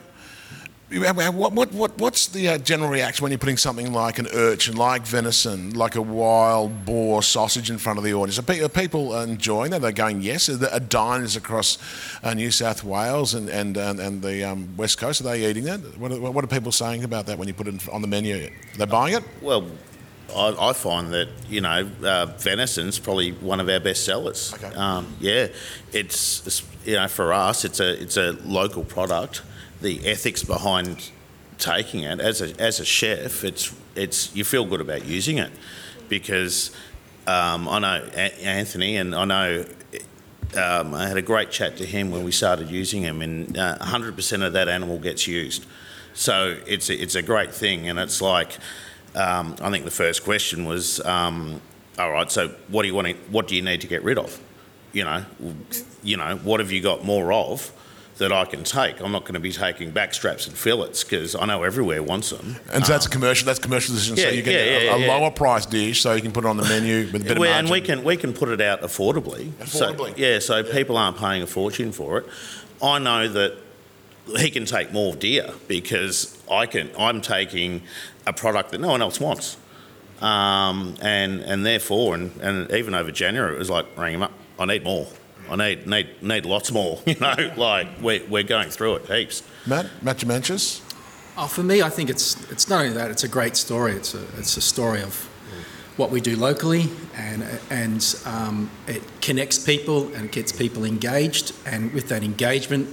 what, 1.00 1.52
what, 1.52 1.72
what, 1.72 1.98
what's 1.98 2.28
the 2.28 2.48
uh, 2.48 2.58
general 2.58 2.90
reaction 2.90 3.22
when 3.22 3.32
you're 3.32 3.38
putting 3.38 3.56
something 3.56 3.92
like 3.92 4.18
an 4.18 4.26
urchin, 4.32 4.76
like 4.76 5.06
venison, 5.06 5.72
like 5.74 5.94
a 5.96 6.02
wild 6.02 6.84
boar 6.84 7.22
sausage 7.22 7.70
in 7.70 7.78
front 7.78 7.98
of 7.98 8.04
the 8.04 8.12
audience? 8.14 8.38
Are, 8.38 8.42
pe- 8.42 8.60
are 8.60 8.68
people 8.68 9.18
enjoying 9.18 9.70
that? 9.70 9.80
They're 9.80 9.92
going, 9.92 10.20
yes. 10.20 10.48
Are, 10.48 10.56
the, 10.56 10.74
are 10.74 10.80
diners 10.80 11.36
across 11.36 11.78
uh, 12.22 12.34
New 12.34 12.50
South 12.50 12.84
Wales 12.84 13.34
and, 13.34 13.48
and, 13.48 13.76
and, 13.76 14.00
and 14.00 14.22
the 14.22 14.44
um, 14.44 14.76
West 14.76 14.98
Coast, 14.98 15.20
are 15.20 15.24
they 15.24 15.48
eating 15.48 15.64
that? 15.64 15.80
What 15.98 16.12
are, 16.12 16.20
what 16.20 16.44
are 16.44 16.48
people 16.48 16.72
saying 16.72 17.04
about 17.04 17.26
that 17.26 17.38
when 17.38 17.48
you 17.48 17.54
put 17.54 17.68
it 17.68 17.88
on 17.88 18.02
the 18.02 18.08
menu? 18.08 18.46
Are 18.46 18.50
They're 18.76 18.86
buying 18.86 19.14
it? 19.14 19.24
Well, 19.40 19.66
I, 20.34 20.54
I 20.58 20.72
find 20.72 21.12
that 21.12 21.28
you 21.48 21.60
know 21.60 21.90
uh, 22.02 22.26
venison's 22.38 22.98
probably 22.98 23.32
one 23.32 23.60
of 23.60 23.68
our 23.68 23.80
best 23.80 24.04
sellers. 24.04 24.54
Okay. 24.54 24.74
Um, 24.74 25.14
yeah, 25.20 25.48
it's, 25.92 26.46
it's 26.46 26.62
you 26.84 26.94
know 26.94 27.08
for 27.08 27.32
us 27.32 27.64
it's 27.64 27.80
a 27.80 28.00
it's 28.00 28.16
a 28.16 28.32
local 28.44 28.84
product. 28.84 29.42
The 29.82 30.06
ethics 30.06 30.42
behind 30.42 31.10
taking 31.58 32.00
it 32.00 32.20
as 32.20 32.40
a 32.40 32.60
as 32.60 32.80
a 32.80 32.84
chef, 32.84 33.44
it's 33.44 33.74
it's 33.94 34.34
you 34.34 34.44
feel 34.44 34.64
good 34.64 34.80
about 34.80 35.04
using 35.04 35.38
it 35.38 35.50
because 36.08 36.70
um, 37.26 37.68
I 37.68 37.78
know 37.78 38.08
A- 38.14 38.44
Anthony 38.44 38.96
and 38.96 39.14
I 39.14 39.24
know. 39.24 39.64
Um, 40.54 40.92
I 40.92 41.08
had 41.08 41.16
a 41.16 41.22
great 41.22 41.50
chat 41.50 41.78
to 41.78 41.86
him 41.86 42.10
when 42.10 42.24
we 42.24 42.30
started 42.30 42.68
using 42.68 43.00
him, 43.00 43.22
and 43.22 43.56
uh, 43.56 43.78
100% 43.78 44.46
of 44.46 44.52
that 44.52 44.68
animal 44.68 44.98
gets 44.98 45.26
used. 45.26 45.64
So 46.12 46.58
it's 46.66 46.90
a, 46.90 46.94
it's 46.94 47.14
a 47.14 47.22
great 47.22 47.54
thing, 47.54 47.88
and 47.88 47.98
it's 47.98 48.20
like 48.20 48.58
um, 49.14 49.56
I 49.60 49.70
think 49.70 49.84
the 49.84 49.90
first 49.90 50.24
question 50.24 50.64
was, 50.64 51.00
um, 51.06 51.60
all 51.98 52.10
right, 52.10 52.30
so 52.30 52.48
what 52.68 52.82
do 52.82 52.88
you 52.88 52.94
want? 52.94 53.08
To, 53.08 53.14
what 53.30 53.48
do 53.48 53.56
you 53.56 53.62
need 53.62 53.80
to 53.80 53.86
get 53.86 54.02
rid 54.02 54.18
of? 54.18 54.38
You 54.92 55.04
know, 55.04 55.24
you 56.02 56.16
know, 56.16 56.36
what 56.36 56.60
have 56.60 56.70
you 56.70 56.82
got 56.82 57.04
more 57.04 57.32
of 57.32 57.72
that 58.18 58.32
I 58.32 58.44
can 58.44 58.64
take? 58.64 59.00
I'm 59.00 59.12
not 59.12 59.22
going 59.22 59.34
to 59.34 59.40
be 59.40 59.52
taking 59.52 59.92
backstraps 59.92 60.46
and 60.46 60.56
fillets 60.56 61.02
because 61.02 61.34
I 61.34 61.46
know 61.46 61.62
everywhere 61.62 62.02
wants 62.02 62.30
them. 62.30 62.56
And 62.72 62.84
so 62.84 62.92
that's 62.92 63.06
a 63.06 63.10
commercial. 63.10 63.46
That's 63.46 63.58
commercial 63.58 63.94
decision. 63.94 64.16
so 64.16 64.22
yeah, 64.24 64.30
you 64.30 64.42
get 64.42 64.54
yeah, 64.54 64.94
a, 64.94 64.98
yeah, 64.98 65.06
a 65.06 65.18
lower 65.18 65.30
price 65.30 65.66
dish, 65.66 66.02
so 66.02 66.12
you 66.14 66.22
can 66.22 66.32
put 66.32 66.44
it 66.44 66.48
on 66.48 66.56
the 66.56 66.64
menu 66.64 67.10
with 67.12 67.22
a 67.22 67.24
bit 67.24 67.38
Well, 67.38 67.50
of 67.50 67.58
and 67.58 67.70
we 67.70 67.80
can 67.80 68.04
we 68.04 68.16
can 68.16 68.32
put 68.32 68.48
it 68.48 68.60
out 68.60 68.82
affordably. 68.82 69.50
Affordably. 69.52 70.10
So, 70.10 70.16
yeah, 70.16 70.38
so 70.38 70.62
people 70.62 70.96
aren't 70.96 71.16
paying 71.16 71.42
a 71.42 71.46
fortune 71.46 71.92
for 71.92 72.18
it. 72.18 72.26
I 72.82 72.98
know 72.98 73.28
that 73.28 73.56
he 74.38 74.50
can 74.50 74.66
take 74.66 74.92
more 74.92 75.14
deer 75.14 75.50
because 75.68 76.38
I 76.50 76.66
can. 76.66 76.90
I'm 76.98 77.20
taking 77.20 77.82
a 78.26 78.32
product 78.32 78.70
that 78.70 78.80
no 78.80 78.88
one 78.88 79.02
else 79.02 79.18
wants, 79.20 79.56
um, 80.20 80.94
and 81.00 81.40
and 81.40 81.66
therefore, 81.66 82.14
and, 82.14 82.40
and 82.40 82.70
even 82.72 82.94
over 82.94 83.10
January, 83.10 83.54
it 83.54 83.58
was 83.58 83.70
like 83.70 83.86
ring 83.96 84.14
him 84.14 84.22
up. 84.22 84.32
I 84.58 84.66
need 84.66 84.84
more. 84.84 85.08
I 85.52 85.56
need 85.56 85.86
need 85.86 86.22
need 86.22 86.46
lots 86.46 86.72
more. 86.72 87.00
You 87.06 87.16
know, 87.20 87.52
like 87.56 87.88
we're 88.00 88.26
we're 88.28 88.42
going 88.42 88.70
through 88.70 88.96
it 88.96 89.06
heaps. 89.06 89.42
Matt, 89.66 89.86
Matt 90.02 90.18
Germanchis? 90.18 90.80
Oh, 91.36 91.46
for 91.46 91.62
me, 91.62 91.82
I 91.82 91.90
think 91.90 92.10
it's 92.10 92.50
it's 92.50 92.68
not 92.68 92.80
only 92.80 92.94
that; 92.94 93.10
it's 93.10 93.24
a 93.24 93.28
great 93.28 93.56
story. 93.56 93.92
It's 93.92 94.14
a 94.14 94.22
it's 94.38 94.56
a 94.56 94.62
story 94.62 95.02
of 95.02 95.28
what 95.96 96.10
we 96.10 96.20
do 96.20 96.36
locally, 96.36 96.88
and 97.14 97.44
and 97.70 98.16
um, 98.24 98.70
it 98.86 99.02
connects 99.20 99.58
people 99.58 100.14
and 100.14 100.24
it 100.24 100.32
gets 100.32 100.52
people 100.52 100.84
engaged, 100.84 101.54
and 101.66 101.92
with 101.92 102.08
that 102.08 102.22
engagement, 102.22 102.88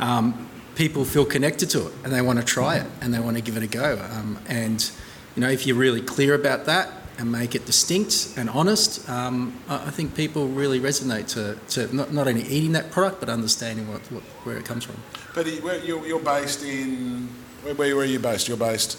um, 0.00 0.48
people 0.78 1.04
feel 1.04 1.24
connected 1.24 1.68
to 1.68 1.88
it 1.88 1.92
and 2.04 2.12
they 2.12 2.22
want 2.22 2.38
to 2.38 2.44
try 2.44 2.76
it 2.76 2.86
and 3.00 3.12
they 3.12 3.18
want 3.18 3.36
to 3.36 3.42
give 3.42 3.56
it 3.56 3.64
a 3.64 3.66
go. 3.66 4.00
Um, 4.12 4.38
and 4.48 4.90
you 5.34 5.42
know, 5.42 5.50
if 5.50 5.66
you're 5.66 5.76
really 5.76 6.00
clear 6.00 6.34
about 6.34 6.66
that 6.66 6.88
and 7.18 7.30
make 7.32 7.54
it 7.54 7.66
distinct 7.66 8.34
and 8.36 8.48
honest, 8.50 9.08
um, 9.10 9.52
I 9.68 9.88
I 9.88 9.90
think 9.90 10.14
people 10.14 10.46
really 10.48 10.80
resonate 10.80 11.26
to, 11.34 11.56
to 11.74 11.94
not, 11.94 12.12
not 12.12 12.26
only 12.28 12.42
eating 12.42 12.72
that 12.72 12.90
product 12.90 13.20
but 13.20 13.28
understanding 13.28 13.88
what, 13.92 14.00
what 14.12 14.22
where 14.44 14.56
it 14.56 14.64
comes 14.64 14.84
from. 14.84 14.96
But 15.34 15.46
where, 15.62 15.78
you're, 15.84 16.06
you're 16.06 16.20
based 16.20 16.62
in. 16.64 17.28
Where, 17.62 17.74
where, 17.74 17.96
where 17.96 18.04
are 18.04 18.08
you 18.08 18.20
based? 18.20 18.48
You're 18.48 18.56
based. 18.56 18.98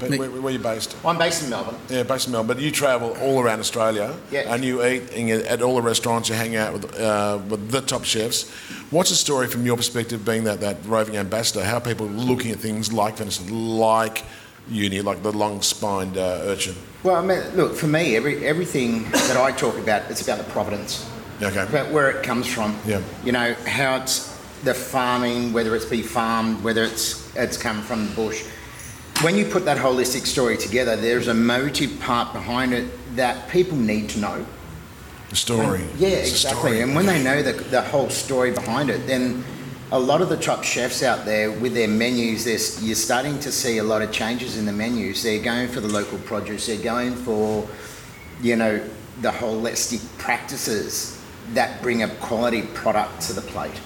But 0.00 0.10
where, 0.10 0.30
where 0.30 0.44
are 0.44 0.50
you 0.50 0.58
based? 0.58 0.96
Well, 1.02 1.12
I'm 1.12 1.18
based 1.18 1.42
in 1.44 1.50
Melbourne. 1.50 1.76
Yeah, 1.90 2.04
based 2.04 2.26
in 2.26 2.32
Melbourne. 2.32 2.56
But 2.56 2.62
you 2.62 2.70
travel 2.70 3.16
all 3.20 3.40
around 3.42 3.60
Australia, 3.60 4.14
Yeah. 4.30 4.52
and 4.54 4.64
you 4.64 4.82
eat 4.84 5.10
in, 5.12 5.28
at 5.46 5.60
all 5.60 5.76
the 5.76 5.82
restaurants. 5.82 6.28
You 6.30 6.36
hang 6.36 6.56
out 6.56 6.72
with, 6.72 6.98
uh, 6.98 7.38
with 7.48 7.70
the 7.70 7.80
top 7.82 8.04
chefs. 8.04 8.50
What's 8.90 9.10
the 9.10 9.16
story 9.16 9.46
from 9.46 9.66
your 9.66 9.76
perspective, 9.76 10.24
being 10.24 10.44
that, 10.44 10.60
that 10.60 10.76
roving 10.86 11.16
ambassador? 11.16 11.64
How 11.64 11.76
are 11.76 11.80
people 11.82 12.06
looking 12.06 12.50
at 12.50 12.58
things 12.58 12.92
like 12.92 13.18
venison, 13.18 13.48
like 13.78 14.24
uni, 14.70 15.02
like 15.02 15.22
the 15.22 15.32
long-spined 15.32 16.16
uh, 16.16 16.40
urchin? 16.52 16.76
Well, 17.04 17.16
I 17.16 17.20
mean, 17.20 17.42
look, 17.54 17.74
for 17.74 17.86
me, 17.86 18.16
every, 18.16 18.46
everything 18.46 19.02
that 19.10 19.36
I 19.36 19.52
talk 19.52 19.76
about, 19.76 20.10
it's 20.10 20.22
about 20.22 20.38
the 20.38 20.50
providence. 20.50 21.08
Okay. 21.42 21.62
about 21.62 21.90
where 21.92 22.10
it 22.10 22.24
comes 22.24 22.46
from. 22.46 22.78
Yeah. 22.86 23.02
You 23.24 23.32
know, 23.32 23.52
how 23.66 23.96
it's 23.96 24.34
the 24.62 24.72
farming, 24.72 25.52
whether 25.52 25.76
it's 25.76 25.84
be 25.84 26.00
farmed, 26.00 26.64
whether 26.64 26.82
it's 26.82 27.36
it's 27.36 27.58
come 27.58 27.82
from 27.82 28.08
the 28.08 28.14
bush. 28.14 28.42
When 29.20 29.36
you 29.36 29.44
put 29.44 29.66
that 29.66 29.76
holistic 29.76 30.24
story 30.24 30.56
together, 30.56 30.96
there's 30.96 31.28
a 31.28 31.34
motive 31.34 32.00
part 32.00 32.32
behind 32.32 32.72
it 32.72 32.88
that 33.16 33.50
people 33.50 33.76
need 33.76 34.08
to 34.10 34.20
know. 34.20 34.46
The 35.28 35.36
story. 35.36 35.84
Yeah, 35.98 36.08
It's 36.08 36.30
exactly. 36.30 36.80
And 36.80 36.94
when 36.94 37.04
they 37.04 37.22
know 37.22 37.42
the, 37.42 37.52
the 37.52 37.82
whole 37.82 38.08
story 38.08 38.52
behind 38.52 38.88
it, 38.88 39.06
then 39.06 39.44
a 39.94 39.98
lot 39.98 40.20
of 40.20 40.28
the 40.28 40.36
top 40.36 40.64
chefs 40.64 41.04
out 41.04 41.24
there 41.24 41.52
with 41.52 41.72
their 41.72 41.86
menus, 41.86 42.82
you're 42.82 42.96
starting 42.96 43.38
to 43.38 43.52
see 43.52 43.78
a 43.78 43.84
lot 43.84 44.02
of 44.02 44.10
changes 44.10 44.58
in 44.58 44.66
the 44.66 44.72
menus. 44.72 45.22
They're 45.22 45.40
going 45.40 45.68
for 45.68 45.80
the 45.80 45.86
local 45.86 46.18
produce. 46.18 46.66
They're 46.66 46.82
going 46.82 47.14
for, 47.14 47.64
you 48.42 48.56
know, 48.56 48.84
the 49.20 49.30
holistic 49.30 50.04
practices 50.18 51.22
that 51.52 51.80
bring 51.80 52.02
a 52.02 52.08
quality 52.16 52.62
product 52.62 53.20
to 53.28 53.34
the 53.34 53.40
plate. 53.42 53.80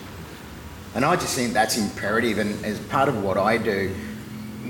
And 0.95 1.05
I 1.05 1.15
just 1.17 1.37
think 1.37 1.53
that's 1.53 1.77
imperative. 1.77 2.39
And 2.39 2.65
as 2.65 2.81
part 2.87 3.11
of 3.11 3.23
what 3.23 3.37
I 3.37 3.59
do 3.59 3.95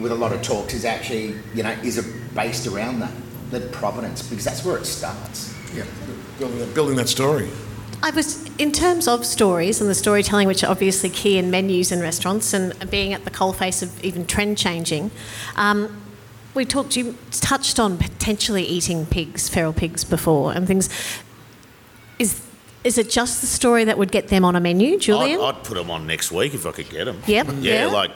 with 0.00 0.10
a 0.10 0.16
lot 0.16 0.32
of 0.32 0.42
talks 0.42 0.74
is 0.74 0.84
actually, 0.84 1.36
you 1.54 1.62
know, 1.62 1.70
is 1.84 1.98
it 1.98 2.34
based 2.34 2.66
around 2.66 2.98
that, 2.98 3.12
the 3.52 3.60
provenance, 3.68 4.28
because 4.28 4.44
that's 4.44 4.64
where 4.64 4.76
it 4.76 4.86
starts. 4.86 5.54
Yeah. 5.72 5.84
building, 6.40 6.58
that, 6.58 6.74
building 6.74 6.96
that 6.96 7.08
story. 7.08 7.48
I 8.02 8.10
was, 8.10 8.47
in 8.58 8.72
terms 8.72 9.06
of 9.06 9.24
stories 9.24 9.80
and 9.80 9.88
the 9.88 9.94
storytelling, 9.94 10.46
which 10.48 10.64
are 10.64 10.70
obviously 10.70 11.08
key 11.10 11.38
in 11.38 11.50
menus 11.50 11.92
and 11.92 12.02
restaurants, 12.02 12.52
and 12.52 12.74
being 12.90 13.12
at 13.12 13.24
the 13.24 13.30
coalface 13.30 13.82
of 13.82 14.02
even 14.04 14.26
trend 14.26 14.58
changing, 14.58 15.10
um, 15.56 16.02
we 16.54 16.64
talked, 16.64 16.96
you 16.96 17.16
touched 17.30 17.78
on 17.78 17.98
potentially 17.98 18.64
eating 18.64 19.06
pigs, 19.06 19.48
feral 19.48 19.72
pigs 19.72 20.02
before 20.02 20.52
and 20.52 20.66
things. 20.66 20.88
Is, 22.18 22.40
is 22.82 22.98
it 22.98 23.10
just 23.10 23.40
the 23.40 23.46
story 23.46 23.84
that 23.84 23.96
would 23.96 24.10
get 24.10 24.28
them 24.28 24.44
on 24.44 24.56
a 24.56 24.60
menu, 24.60 24.94
I'd, 24.94 25.00
Julian? 25.00 25.40
I'd 25.40 25.62
put 25.62 25.74
them 25.76 25.90
on 25.90 26.06
next 26.06 26.32
week 26.32 26.54
if 26.54 26.66
I 26.66 26.72
could 26.72 26.90
get 26.90 27.04
them. 27.04 27.22
Yep. 27.26 27.46
Yeah, 27.60 27.86
Yeah. 27.86 27.86
like 27.86 28.10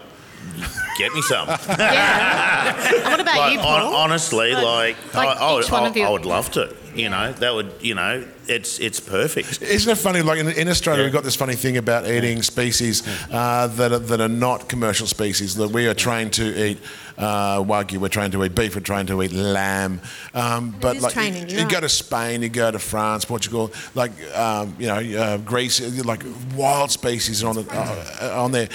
get 0.99 1.15
me 1.15 1.23
some. 1.23 1.47
yeah. 1.69 3.11
What 3.11 3.21
about 3.21 3.37
like 3.37 3.53
you, 3.53 3.59
Paul? 3.61 3.95
honestly, 3.95 4.53
Like- 4.55 4.65
like, 4.65 4.97
I, 5.15 5.35
I, 5.35 5.53
would, 5.55 5.71
I, 5.71 6.01
I 6.07 6.11
would 6.11 6.25
love 6.27 6.51
to. 6.53 6.75
You 6.95 7.09
know, 7.09 7.33
that 7.33 7.55
would 7.55 7.73
you 7.81 7.95
know, 7.95 8.25
it's 8.49 8.79
it's 8.79 9.01
perfect. 9.01 9.63
Isn't 9.63 9.91
it 9.91 9.97
funny? 9.99 10.21
Like 10.21 10.39
in, 10.41 10.49
in 10.49 10.69
Australia, 10.69 11.01
Yeah. 11.03 11.07
we've 11.07 11.13
got 11.13 11.25
this 11.25 11.37
funny 11.37 11.55
thing 11.55 11.77
about 11.79 12.07
eating 12.07 12.43
species 12.43 13.03
uh, 13.31 13.67
that 13.69 13.93
are, 13.93 13.99
that 13.99 14.21
are 14.21 14.29
not 14.29 14.69
commercial 14.69 15.07
species. 15.07 15.55
That 15.55 15.71
we 15.71 15.87
are 15.87 15.95
trained 15.95 16.35
to 16.35 16.67
eat 16.67 16.79
uh, 17.17 17.59
wagyu, 17.63 17.97
we're 17.99 18.09
trained 18.09 18.33
to 18.33 18.45
eat 18.45 18.55
beef, 18.55 18.75
we're 18.75 18.83
trained 18.83 19.09
to 19.09 19.23
eat 19.23 19.33
lamb. 19.33 20.01
Um, 20.35 20.75
but 20.81 20.99
like 20.99 21.15
training, 21.15 21.49
you, 21.49 21.57
you're 21.57 21.65
you 21.65 21.71
go 21.71 21.81
to 21.81 21.89
Spain, 21.89 22.43
you 22.43 22.51
go 22.51 22.71
to 22.71 22.79
France, 22.79 23.25
Portugal, 23.25 23.73
like 23.95 24.13
um, 24.37 24.77
you 24.79 24.87
know 24.89 25.19
uh, 25.23 25.37
Greece, 25.39 25.81
like 26.05 26.23
wild 26.55 26.91
species 26.91 27.43
on 27.43 27.57
the, 27.57 27.67
uh, 27.73 28.43
on 28.43 28.53
there. 28.53 28.69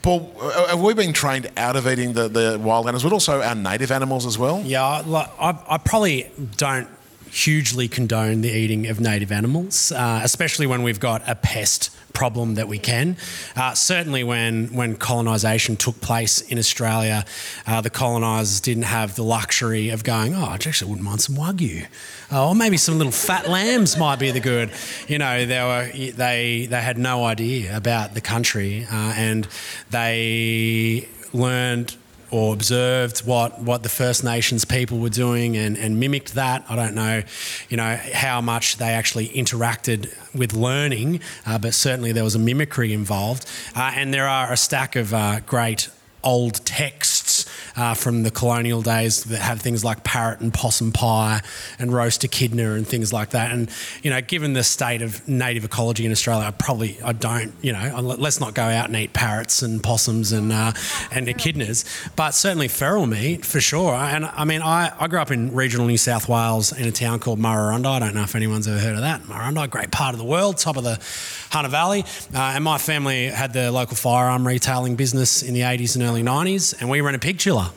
Paul, 0.00 0.32
uh, 0.40 0.68
have 0.68 0.80
we 0.80 0.94
been 0.94 1.12
trained 1.12 1.50
out 1.56 1.74
of 1.76 1.86
eating 1.88 2.12
the, 2.12 2.28
the 2.28 2.58
wild 2.62 2.86
animals, 2.86 3.02
but 3.02 3.12
also 3.12 3.42
our 3.42 3.54
native 3.56 3.90
animals 3.90 4.24
as 4.26 4.38
well? 4.38 4.62
Yeah, 4.64 5.02
like, 5.04 5.28
I, 5.40 5.58
I 5.68 5.76
probably 5.78 6.30
don't 6.56 6.88
hugely 7.30 7.88
condone 7.88 8.40
the 8.40 8.50
eating 8.50 8.86
of 8.86 9.00
native 9.00 9.32
animals, 9.32 9.92
uh, 9.92 10.20
especially 10.22 10.66
when 10.66 10.82
we've 10.82 11.00
got 11.00 11.22
a 11.28 11.34
pest 11.34 11.90
problem 12.12 12.54
that 12.54 12.66
we 12.66 12.78
can. 12.78 13.16
Uh, 13.54 13.74
certainly, 13.74 14.24
when 14.24 14.74
when 14.74 14.96
colonisation 14.96 15.76
took 15.76 16.00
place 16.00 16.40
in 16.40 16.58
Australia, 16.58 17.24
uh, 17.66 17.80
the 17.80 17.90
colonisers 17.90 18.60
didn't 18.60 18.84
have 18.84 19.14
the 19.14 19.22
luxury 19.22 19.90
of 19.90 20.02
going, 20.02 20.34
"Oh, 20.34 20.46
I 20.46 20.54
actually 20.54 20.90
wouldn't 20.90 21.04
mind 21.04 21.20
some 21.20 21.36
wagyu," 21.36 21.86
uh, 22.32 22.48
or 22.48 22.54
maybe 22.54 22.76
some 22.76 22.98
little 22.98 23.12
fat 23.12 23.48
lambs 23.48 23.96
might 23.96 24.18
be 24.18 24.30
the 24.30 24.40
good. 24.40 24.70
You 25.06 25.18
know, 25.18 25.46
they 25.46 25.60
were 25.60 25.90
they 25.94 26.66
they 26.68 26.82
had 26.82 26.98
no 26.98 27.24
idea 27.24 27.76
about 27.76 28.14
the 28.14 28.20
country, 28.20 28.86
uh, 28.90 29.12
and 29.16 29.46
they 29.90 31.08
learned 31.32 31.96
or 32.30 32.52
observed 32.52 33.20
what, 33.20 33.60
what 33.60 33.82
the 33.82 33.88
First 33.88 34.24
Nations 34.24 34.64
people 34.64 34.98
were 34.98 35.08
doing 35.08 35.56
and, 35.56 35.76
and 35.76 35.98
mimicked 35.98 36.34
that. 36.34 36.64
I 36.68 36.76
don't 36.76 36.94
know, 36.94 37.22
you 37.68 37.76
know, 37.76 37.98
how 38.12 38.40
much 38.40 38.76
they 38.76 38.90
actually 38.90 39.28
interacted 39.28 40.12
with 40.34 40.52
learning, 40.52 41.20
uh, 41.46 41.58
but 41.58 41.74
certainly 41.74 42.12
there 42.12 42.24
was 42.24 42.34
a 42.34 42.38
mimicry 42.38 42.92
involved. 42.92 43.46
Uh, 43.74 43.92
and 43.94 44.12
there 44.12 44.28
are 44.28 44.52
a 44.52 44.56
stack 44.56 44.96
of 44.96 45.14
uh, 45.14 45.40
great 45.40 45.88
old 46.22 46.64
texts 46.66 47.17
uh, 47.78 47.94
from 47.94 48.24
the 48.24 48.30
colonial 48.30 48.82
days 48.82 49.22
that 49.24 49.38
have 49.38 49.60
things 49.60 49.84
like 49.84 50.02
parrot 50.02 50.40
and 50.40 50.52
possum 50.52 50.90
pie 50.90 51.40
and 51.78 51.92
roast 51.92 52.24
echidna 52.24 52.72
and 52.72 52.86
things 52.86 53.12
like 53.12 53.30
that. 53.30 53.52
And 53.52 53.70
you 54.02 54.10
know, 54.10 54.20
given 54.20 54.52
the 54.52 54.64
state 54.64 55.00
of 55.00 55.26
native 55.28 55.64
ecology 55.64 56.04
in 56.04 56.10
Australia, 56.10 56.44
I 56.46 56.50
probably 56.50 57.00
I 57.02 57.12
don't 57.12 57.52
you 57.62 57.72
know 57.72 58.00
let's 58.00 58.40
not 58.40 58.54
go 58.54 58.64
out 58.64 58.86
and 58.88 58.96
eat 58.96 59.12
parrots 59.12 59.62
and 59.62 59.80
possums 59.82 60.32
and 60.32 60.52
uh, 60.52 60.72
and 61.12 61.28
echidnas, 61.28 61.84
but 62.16 62.32
certainly 62.32 62.66
feral 62.66 63.06
meat 63.06 63.46
for 63.46 63.60
sure. 63.60 63.94
And 63.94 64.26
I 64.26 64.44
mean, 64.44 64.60
I, 64.60 64.92
I 64.98 65.06
grew 65.06 65.20
up 65.20 65.30
in 65.30 65.54
regional 65.54 65.86
New 65.86 65.98
South 65.98 66.28
Wales 66.28 66.72
in 66.72 66.88
a 66.88 66.92
town 66.92 67.20
called 67.20 67.38
Murrurundi. 67.38 67.86
I 67.86 68.00
don't 68.00 68.14
know 68.14 68.22
if 68.22 68.34
anyone's 68.34 68.66
ever 68.66 68.78
heard 68.80 68.96
of 68.96 69.02
that. 69.02 69.22
Murrurundi, 69.22 69.62
a 69.62 69.68
great 69.68 69.92
part 69.92 70.14
of 70.14 70.18
the 70.18 70.24
world, 70.24 70.58
top 70.58 70.76
of 70.76 70.82
the 70.82 70.98
Hunter 71.50 71.70
Valley. 71.70 72.04
Uh, 72.34 72.54
and 72.54 72.64
my 72.64 72.78
family 72.78 73.26
had 73.26 73.52
the 73.52 73.70
local 73.70 73.96
firearm 73.96 74.46
retailing 74.46 74.96
business 74.96 75.42
in 75.42 75.54
the 75.54 75.60
80s 75.60 75.94
and 75.94 76.04
early 76.04 76.22
90s, 76.22 76.74
and 76.80 76.90
we 76.90 77.00
ran 77.00 77.14
a 77.14 77.18
pig 77.18 77.38
chiller. 77.38 77.67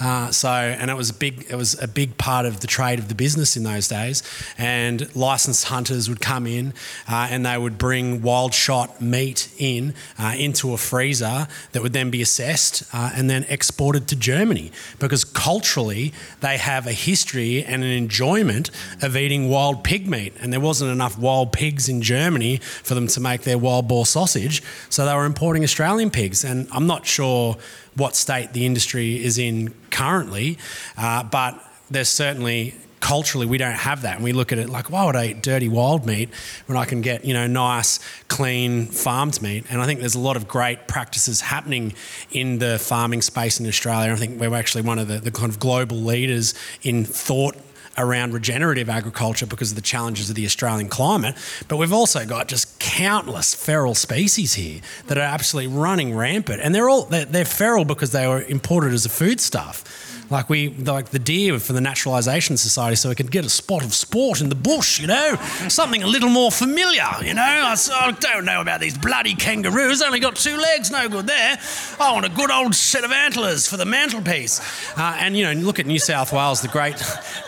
Uh, 0.00 0.30
so, 0.30 0.48
and 0.50 0.90
it 0.90 0.96
was 0.96 1.10
a 1.10 1.14
big, 1.14 1.46
it 1.50 1.56
was 1.56 1.80
a 1.80 1.86
big 1.86 2.16
part 2.16 2.46
of 2.46 2.60
the 2.60 2.66
trade 2.66 2.98
of 2.98 3.08
the 3.08 3.14
business 3.14 3.56
in 3.56 3.62
those 3.64 3.86
days. 3.88 4.22
And 4.56 5.14
licensed 5.14 5.66
hunters 5.66 6.08
would 6.08 6.20
come 6.20 6.46
in, 6.46 6.72
uh, 7.08 7.28
and 7.30 7.44
they 7.44 7.58
would 7.58 7.78
bring 7.78 8.22
wild 8.22 8.54
shot 8.54 9.00
meat 9.00 9.50
in 9.58 9.94
uh, 10.18 10.34
into 10.36 10.72
a 10.72 10.78
freezer 10.78 11.46
that 11.72 11.82
would 11.82 11.92
then 11.92 12.10
be 12.10 12.22
assessed 12.22 12.82
uh, 12.94 13.10
and 13.14 13.28
then 13.28 13.44
exported 13.48 14.08
to 14.08 14.16
Germany 14.16 14.72
because 14.98 15.24
culturally 15.24 16.12
they 16.40 16.56
have 16.56 16.86
a 16.86 16.92
history 16.92 17.62
and 17.62 17.82
an 17.82 17.90
enjoyment 17.90 18.70
of 19.02 19.16
eating 19.16 19.48
wild 19.48 19.84
pig 19.84 20.08
meat, 20.08 20.32
and 20.40 20.52
there 20.52 20.60
wasn't 20.60 20.90
enough 20.90 21.18
wild 21.18 21.52
pigs 21.52 21.88
in 21.88 22.00
Germany 22.00 22.56
for 22.58 22.94
them 22.94 23.06
to 23.06 23.20
make 23.20 23.42
their 23.42 23.58
wild 23.58 23.88
boar 23.88 24.06
sausage, 24.06 24.62
so 24.88 25.04
they 25.04 25.14
were 25.14 25.24
importing 25.24 25.62
Australian 25.62 26.10
pigs. 26.10 26.44
And 26.44 26.68
I'm 26.72 26.86
not 26.86 27.06
sure 27.06 27.56
what 28.00 28.16
state 28.16 28.52
the 28.52 28.66
industry 28.66 29.22
is 29.22 29.38
in 29.38 29.74
currently, 29.90 30.58
uh, 30.96 31.22
but 31.22 31.62
there's 31.90 32.08
certainly 32.08 32.74
culturally 33.00 33.46
we 33.46 33.58
don't 33.58 33.76
have 33.76 34.02
that. 34.02 34.16
And 34.16 34.24
we 34.24 34.32
look 34.32 34.52
at 34.52 34.58
it 34.58 34.68
like 34.68 34.90
why 34.90 35.04
would 35.06 35.16
i 35.16 35.28
eat 35.28 35.42
dirty 35.42 35.68
wild 35.68 36.04
meat 36.06 36.28
when 36.66 36.76
i 36.76 36.84
can 36.84 37.00
get 37.00 37.24
you 37.24 37.32
know 37.32 37.46
nice 37.46 37.98
clean 38.28 38.86
farmed 38.86 39.40
meat? 39.42 39.64
And 39.70 39.80
i 39.80 39.86
think 39.86 40.00
there's 40.00 40.14
a 40.14 40.20
lot 40.20 40.36
of 40.36 40.46
great 40.46 40.86
practices 40.86 41.40
happening 41.40 41.94
in 42.30 42.58
the 42.58 42.78
farming 42.78 43.22
space 43.22 43.58
in 43.58 43.66
australia. 43.66 44.12
I 44.12 44.16
think 44.16 44.40
we're 44.40 44.54
actually 44.54 44.82
one 44.82 44.98
of 44.98 45.08
the, 45.08 45.18
the 45.18 45.30
kind 45.30 45.48
of 45.48 45.58
global 45.58 45.96
leaders 45.96 46.54
in 46.82 47.04
thought 47.04 47.56
around 48.00 48.32
regenerative 48.32 48.88
agriculture 48.88 49.46
because 49.46 49.70
of 49.70 49.76
the 49.76 49.82
challenges 49.82 50.30
of 50.30 50.36
the 50.36 50.46
Australian 50.46 50.88
climate. 50.88 51.36
But 51.68 51.76
we've 51.76 51.92
also 51.92 52.24
got 52.26 52.48
just 52.48 52.78
countless 52.78 53.54
feral 53.54 53.94
species 53.94 54.54
here 54.54 54.80
that 55.06 55.18
are 55.18 55.22
absolutely 55.22 55.76
running 55.76 56.16
rampant, 56.16 56.60
and 56.62 56.74
they're 56.74 56.88
all 56.88 57.04
they're, 57.04 57.24
they're 57.24 57.44
feral 57.44 57.84
because 57.84 58.12
they 58.12 58.26
were 58.26 58.42
imported 58.42 58.92
as 58.92 59.06
a 59.06 59.10
foodstuff. 59.10 59.99
Like 60.30 60.48
we, 60.48 60.70
like 60.70 61.10
the 61.10 61.18
deer 61.18 61.58
for 61.58 61.72
the 61.72 61.80
Naturalisation 61.80 62.56
Society, 62.56 62.96
so 62.96 63.08
we 63.08 63.14
could 63.16 63.30
get 63.30 63.44
a 63.44 63.50
spot 63.50 63.84
of 63.84 63.92
sport 63.92 64.40
in 64.40 64.48
the 64.48 64.54
bush, 64.54 65.00
you 65.00 65.08
know, 65.08 65.34
something 65.68 66.02
a 66.02 66.06
little 66.06 66.30
more 66.30 66.52
familiar, 66.52 67.08
you 67.22 67.34
know. 67.34 67.42
I 67.42 68.16
don't 68.20 68.44
know 68.44 68.60
about 68.60 68.80
these 68.80 68.96
bloody 68.96 69.34
kangaroos. 69.34 70.02
Only 70.02 70.20
got 70.20 70.36
two 70.36 70.56
legs, 70.56 70.90
no 70.90 71.08
good 71.08 71.26
there. 71.26 71.58
I 71.98 72.12
want 72.12 72.26
a 72.26 72.28
good 72.28 72.50
old 72.50 72.74
set 72.74 73.04
of 73.04 73.10
antlers 73.10 73.66
for 73.68 73.76
the 73.76 73.84
mantelpiece. 73.84 74.60
Uh, 74.96 75.16
and 75.18 75.36
you 75.36 75.44
know, 75.44 75.52
look 75.52 75.78
at 75.78 75.86
New 75.86 75.98
South 75.98 76.32
Wales, 76.32 76.62
the 76.62 76.68
great, 76.68 76.96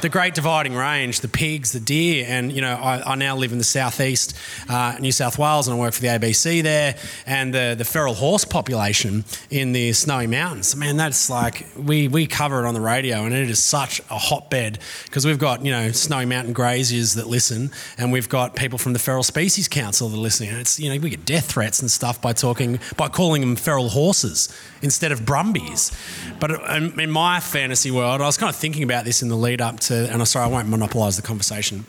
the 0.01 0.09
great 0.09 0.35
dividing 0.35 0.75
range, 0.75 1.21
the 1.21 1.29
pigs, 1.29 1.73
the 1.73 1.81
deer, 1.81 2.27
and 2.29 2.53
you 2.53 2.61
know, 2.61 2.75
I, 2.75 3.13
I 3.13 3.15
now 3.15 3.37
live 3.37 3.53
in 3.53 3.59
the 3.59 3.65
southeast, 3.65 4.37
uh, 4.69 4.97
New 5.01 5.13
South 5.13 5.39
Wales, 5.39 5.69
and 5.69 5.77
I 5.77 5.81
work 5.81 5.95
for 5.95 6.01
the 6.03 6.09
ABC 6.09 6.63
there, 6.63 6.97
and 7.27 7.55
the 7.55 7.75
the 7.79 7.85
feral 7.85 8.15
horse 8.15 8.45
population 8.45 9.25
in 9.51 9.73
the 9.73 9.93
Snowy 9.93 10.27
Mountains. 10.27 10.75
Man, 10.75 10.97
that's 10.97 11.31
like 11.31 11.67
we 11.77 12.09
we 12.09 12.27
cover 12.27 12.65
it 12.65 12.67
on 12.67 12.72
the 12.75 12.81
radio, 12.81 13.25
and 13.25 13.35
it 13.35 13.51
is 13.51 13.63
such 13.63 14.01
a 14.11 14.19
hotbed 14.19 14.79
because 15.05 15.25
we've 15.27 15.39
got 15.39 15.65
you 15.65 15.73
know 15.73 15.93
Snowy 15.93 16.27
Mountain 16.27 16.53
graziers 16.53 17.15
that 17.15 17.27
listen, 17.27 17.71
and 17.99 18.13
we've 18.13 18.29
got 18.29 18.57
people 18.57 18.79
from 18.79 18.93
the 18.93 18.99
Feral 18.99 19.23
Species 19.23 19.69
Council 19.69 20.09
that 20.09 20.17
are 20.17 20.21
listening. 20.21 20.51
And 20.51 20.59
it's 20.61 20.79
you 20.79 20.93
know 20.93 21.01
we 21.01 21.11
get 21.11 21.25
death 21.25 21.53
threats 21.53 21.81
and 21.81 21.91
stuff 21.91 22.21
by 22.21 22.33
talking 22.33 22.79
by 22.97 23.09
calling 23.09 23.41
them 23.41 23.57
feral 23.57 23.89
horses 23.89 24.49
instead 24.83 25.13
of 25.13 25.25
brumbies. 25.25 25.93
But 26.41 26.51
in 26.71 26.99
in 27.01 27.11
my 27.11 27.41
fantasy 27.41 27.91
world, 27.91 28.21
I 28.21 28.27
was 28.27 28.37
kind 28.37 28.51
of 28.51 28.57
thinking 28.57 28.83
about 28.83 29.05
this 29.05 29.23
in 29.23 29.29
the 29.29 29.37
lead 29.37 29.61
up 29.61 29.81
to, 29.81 29.95
and 29.95 30.21
I'm 30.21 30.27
sorry, 30.27 30.47
I 30.47 30.49
won't 30.49 30.69
monopolise 30.69 31.17
the 31.17 31.23
conversation. 31.23 31.85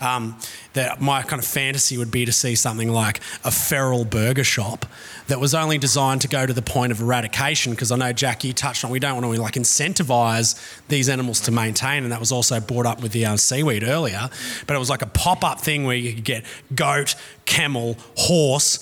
Um, 0.00 0.38
that 0.76 1.00
my 1.00 1.22
kind 1.22 1.40
of 1.40 1.46
fantasy 1.46 1.98
would 1.98 2.10
be 2.10 2.24
to 2.24 2.32
see 2.32 2.54
something 2.54 2.90
like 2.90 3.20
a 3.44 3.50
feral 3.50 4.04
burger 4.04 4.44
shop 4.44 4.86
that 5.28 5.40
was 5.40 5.54
only 5.54 5.78
designed 5.78 6.20
to 6.20 6.28
go 6.28 6.46
to 6.46 6.52
the 6.52 6.62
point 6.62 6.92
of 6.92 7.00
eradication. 7.00 7.72
Because 7.72 7.90
I 7.90 7.96
know 7.96 8.12
Jack, 8.12 8.44
you 8.44 8.52
touched 8.52 8.84
on 8.84 8.90
we 8.90 9.00
don't 9.00 9.20
want 9.20 9.34
to 9.34 9.42
like 9.42 9.54
incentivise 9.54 10.54
these 10.88 11.08
animals 11.08 11.40
to 11.42 11.50
maintain, 11.50 12.04
and 12.04 12.12
that 12.12 12.20
was 12.20 12.30
also 12.30 12.60
brought 12.60 12.86
up 12.86 13.02
with 13.02 13.12
the 13.12 13.26
um, 13.26 13.36
seaweed 13.36 13.82
earlier. 13.84 14.30
But 14.66 14.76
it 14.76 14.78
was 14.78 14.90
like 14.90 15.02
a 15.02 15.06
pop-up 15.06 15.60
thing 15.60 15.84
where 15.84 15.96
you 15.96 16.14
could 16.14 16.24
get 16.24 16.44
goat, 16.74 17.14
camel, 17.44 17.96
horse. 18.16 18.78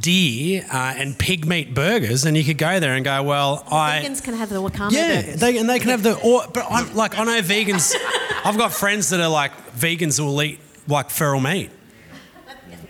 Deer 0.00 0.64
uh, 0.72 0.94
and 0.96 1.18
pig 1.18 1.44
meat 1.44 1.74
burgers, 1.74 2.24
and 2.24 2.36
you 2.36 2.44
could 2.44 2.56
go 2.56 2.78
there 2.78 2.94
and 2.94 3.04
go, 3.04 3.20
well, 3.24 3.64
I 3.68 4.00
Vegans 4.04 4.22
can 4.22 4.34
have 4.34 4.48
the 4.48 4.62
wakame 4.62 4.92
yeah, 4.92 5.22
burgers. 5.22 5.40
they, 5.40 5.58
and 5.58 5.68
they 5.68 5.80
can 5.80 5.88
have 5.88 6.04
the. 6.04 6.16
Or, 6.20 6.44
but 6.54 6.64
I'm 6.70 6.94
like, 6.94 7.18
I 7.18 7.24
know 7.24 7.40
vegans. 7.40 7.96
I've 8.44 8.56
got 8.56 8.72
friends 8.72 9.10
that 9.10 9.18
are 9.18 9.28
like 9.28 9.50
vegans 9.72 10.16
who 10.16 10.26
will 10.26 10.40
eat 10.40 10.60
like 10.88 11.10
feral 11.10 11.40
meat 11.40 11.70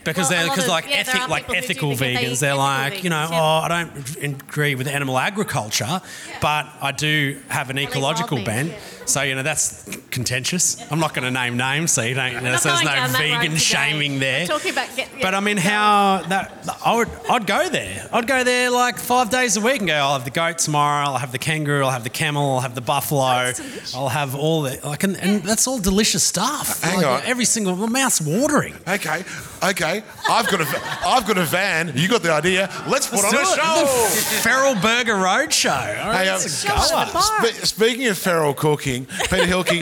because 0.05 0.31
Well, 0.31 0.40
they're 0.40 0.50
because 0.50 0.69
like 0.69 0.88
yeah, 0.88 0.97
ethic, 0.97 1.28
like 1.28 1.43
people 1.43 1.55
who 1.55 1.61
do 1.61 1.67
ethical 1.67 1.88
because 1.90 2.00
they 2.00 2.14
vegans. 2.14 2.40
They're 2.40 2.50
ethical 2.50 2.59
like, 2.59 3.05
you 3.05 3.11
know, 3.11 3.28
yeah. 3.31 3.40
oh, 3.40 3.61
I 3.64 3.69
don't 3.69 4.25
agree 4.25 4.75
with 4.75 4.87
animal 4.87 5.19
agriculture, 5.19 6.00
but 6.40 6.67
I 6.81 6.93
do 6.93 7.40
have 7.49 7.71
an 7.71 7.78
ecological 7.78 8.43
bent. 8.45 8.73
Yeah. 9.09 9.12
So 9.12 9.23
you 9.23 9.35
know 9.35 9.43
that's 9.43 9.85
contentious. 10.11 10.77
I'm 10.91 11.00
not 11.00 11.15
going 11.15 11.25
to 11.25 11.31
name 11.31 11.57
names, 11.57 11.93
so 11.93 12.03
you 12.03 12.15
don't. 12.15 12.33
You 12.33 12.41
know, 12.41 12.57
so 12.57 12.69
there's 12.71 12.83
no 12.85 12.91
down 12.93 13.12
that 13.12 13.21
road 13.21 13.41
vegan 13.43 13.57
shaming 13.57 14.19
there. 14.19 14.41
We're 14.43 14.47
talking 14.47 14.73
about 14.73 14.95
get, 14.97 15.09
But 15.21 15.35
I 15.35 15.41
mean, 15.41 15.57
how 15.57 16.23
that 16.29 16.53
I 16.85 16.97
would 16.97 17.09
I'd 17.31 17.47
go 17.47 17.69
there. 17.69 18.09
I'd 18.12 18.27
go 18.27 18.45
there 18.45 18.71
like 18.71 18.99
five 18.99 19.31
days 19.31 19.57
a 19.57 19.61
week 19.61 19.79
and 19.81 19.88
go. 19.88 19.95
I'll 19.95 20.12
have 20.15 20.25
the 20.25 20.31
goat 20.31 20.59
tomorrow. 20.59 21.07
I'll 21.07 21.19
have 21.19 21.33
the 21.33 21.38
kangaroo. 21.38 21.85
I'll 21.85 21.91
have 21.91 22.05
the 22.05 22.11
camel. 22.11 22.55
I'll 22.55 22.61
have 22.61 22.75
the 22.75 22.81
buffalo. 22.81 23.53
I'll 23.95 24.09
have 24.09 24.35
all 24.35 24.62
the 24.62 24.79
like, 24.85 25.03
and, 25.05 25.17
and 25.17 25.43
that's 25.43 25.67
all 25.67 25.79
delicious 25.79 26.23
stuff. 26.25 26.83
Hang 26.83 26.97
Like, 26.99 27.07
on. 27.07 27.23
every 27.25 27.45
single 27.45 27.77
my 27.77 27.87
mouth's 27.87 28.21
watering. 28.21 28.75
Okay, 28.87 29.25
okay. 29.62 30.03
I've 30.29 30.49
got 30.49 30.61
a, 30.61 30.83
I've 31.07 31.27
got 31.27 31.38
a 31.38 31.45
van. 31.45 31.93
You 31.95 32.09
got 32.09 32.23
the 32.23 32.33
idea. 32.33 32.69
Let's 32.88 33.07
put 33.07 33.23
Let's 33.23 33.35
on 33.35 33.35
a 33.35 33.43
it. 33.43 33.47
show. 33.57 34.19
The 34.29 34.43
Feral 34.43 34.75
Burger 34.77 35.15
Roadshow. 35.15 35.71
All 36.05 36.11
right, 36.11 36.25
Hey, 36.25 36.29
um, 36.29 36.41
let's 36.41 36.65
go. 36.65 36.75
the. 36.75 37.21
Spe- 37.21 37.65
speaking 37.65 38.07
of 38.09 38.19
feral 38.19 38.55
cooking, 38.55 38.98
Peter 39.07 39.47
Hilking, 39.47 39.81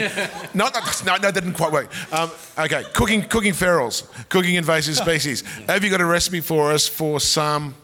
no, 0.55 0.69
no, 0.69 0.81
no, 0.81 1.17
no, 1.17 1.19
that 1.19 1.35
didn't 1.35 1.55
quite 1.55 1.73
work. 1.73 1.91
Um, 2.13 2.31
okay, 2.59 2.85
cooking, 2.95 3.23
cooking 3.23 3.53
ferals, 3.53 4.07
cooking 4.29 4.55
invasive 4.55 4.97
species. 4.97 5.43
Have 5.69 5.85
you 5.85 5.91
got 5.91 6.01
a 6.01 6.07
recipe 6.07 6.41
for 6.41 6.73
us 6.73 6.87
for 6.89 7.21
some 7.21 7.75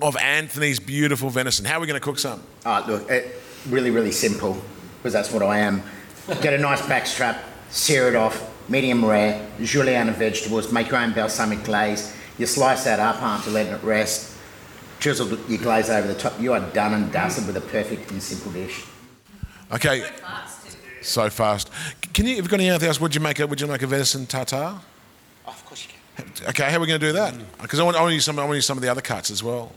of 0.00 0.16
Anthony's 0.16 0.80
beautiful 0.80 1.30
venison? 1.30 1.64
How 1.64 1.78
are 1.78 1.80
we 1.80 1.86
going 1.86 2.00
to 2.00 2.04
cook 2.04 2.18
some? 2.18 2.42
Ah, 2.64 2.84
look, 2.86 3.10
it, 3.10 3.40
really, 3.68 3.90
really 3.90 4.12
simple, 4.12 4.60
because 4.98 5.12
that's 5.12 5.32
what 5.32 5.42
I 5.42 5.58
am. 5.58 5.82
Get 6.40 6.54
a 6.54 6.58
nice 6.58 6.80
backstrap, 6.82 7.38
sear 7.70 8.08
it 8.08 8.16
off, 8.16 8.50
medium 8.68 9.04
rare, 9.04 9.46
julienne 9.60 10.08
of 10.08 10.16
vegetables, 10.16 10.72
make 10.72 10.88
your 10.88 10.98
own 10.98 11.12
balsamic 11.12 11.62
glaze. 11.64 12.14
You 12.38 12.46
slice 12.46 12.84
that 12.84 12.98
up 12.98 13.22
after 13.22 13.50
letting 13.50 13.72
it 13.72 13.82
rest, 13.82 14.36
drizzle 14.98 15.28
your 15.48 15.58
glaze 15.58 15.90
over 15.90 16.08
the 16.08 16.14
top. 16.14 16.40
You 16.40 16.52
are 16.54 16.60
done 16.72 16.94
and 16.94 17.12
dusted 17.12 17.46
with 17.46 17.56
a 17.56 17.60
perfect 17.60 18.10
and 18.10 18.22
simple 18.22 18.52
dish. 18.52 18.84
Okay, 19.72 20.04
so 21.04 21.30
fast. 21.30 21.70
Can 22.12 22.26
you? 22.26 22.36
Have 22.36 22.44
you 22.44 22.50
got 22.50 22.60
anything 22.60 22.88
else? 22.88 23.00
Would 23.00 23.14
you 23.14 23.20
make 23.20 23.38
a? 23.40 23.46
Would 23.46 23.60
you 23.60 23.66
make 23.66 23.82
a 23.82 23.86
venison 23.86 24.26
tartare? 24.26 24.74
Oh, 25.46 25.50
of 25.50 25.64
course 25.66 25.86
you 25.86 25.90
can. 26.16 26.48
Okay, 26.48 26.70
how 26.70 26.76
are 26.76 26.80
we 26.80 26.86
going 26.86 27.00
to 27.00 27.06
do 27.06 27.12
that? 27.12 27.34
Because 27.60 27.80
I 27.80 27.82
want, 27.82 27.96
I 27.96 28.00
want 28.00 28.10
to 28.10 28.14
use 28.14 28.24
some. 28.24 28.38
I 28.38 28.42
want 28.42 28.52
to 28.52 28.56
use 28.56 28.66
some 28.66 28.78
of 28.78 28.82
the 28.82 28.88
other 28.90 29.00
cuts 29.00 29.30
as 29.30 29.42
well. 29.42 29.72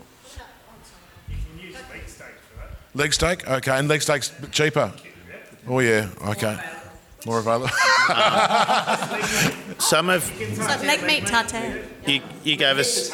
You 1.30 1.36
can 1.36 1.66
use 1.68 1.76
Leg 1.76 2.08
steak, 2.08 2.28
for 2.52 2.58
that. 2.60 2.70
Leg 3.00 3.14
steak, 3.14 3.48
okay, 3.50 3.72
and 3.78 3.88
leg 3.88 4.02
steaks 4.02 4.32
cheaper. 4.52 4.92
Oh 5.68 5.80
yeah, 5.80 6.10
okay, 6.28 6.58
more 7.26 7.40
available. 7.40 7.68
Some 9.80 10.10
of 10.10 10.24
So 10.24 10.86
leg 10.86 11.04
meat 11.04 11.26
tartare. 11.28 11.84
you, 12.06 12.22
you 12.44 12.56
gave 12.56 12.78
us 12.78 13.12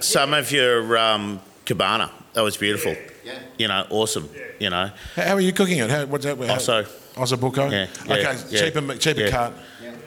some 0.00 0.34
of 0.34 0.50
your 0.52 0.96
um, 0.98 1.40
cabana. 1.64 2.10
That 2.34 2.42
was 2.42 2.56
beautiful. 2.56 2.94
Yeah. 3.24 3.38
You 3.58 3.68
know, 3.68 3.86
awesome. 3.90 4.28
You 4.58 4.70
know, 4.70 4.90
how 5.16 5.34
are 5.34 5.40
you 5.40 5.52
cooking 5.52 5.78
it? 5.78 5.90
How, 5.90 6.06
what's 6.06 6.24
that? 6.24 6.36
How, 6.38 6.56
Osso. 6.56 6.86
Osso 7.16 7.36
buco. 7.36 7.70
Yeah, 7.70 7.86
yeah, 8.06 8.14
okay, 8.14 8.38
yeah, 8.48 8.60
cheaper, 8.60 8.96
cheaper 8.96 9.28
cut. 9.28 9.52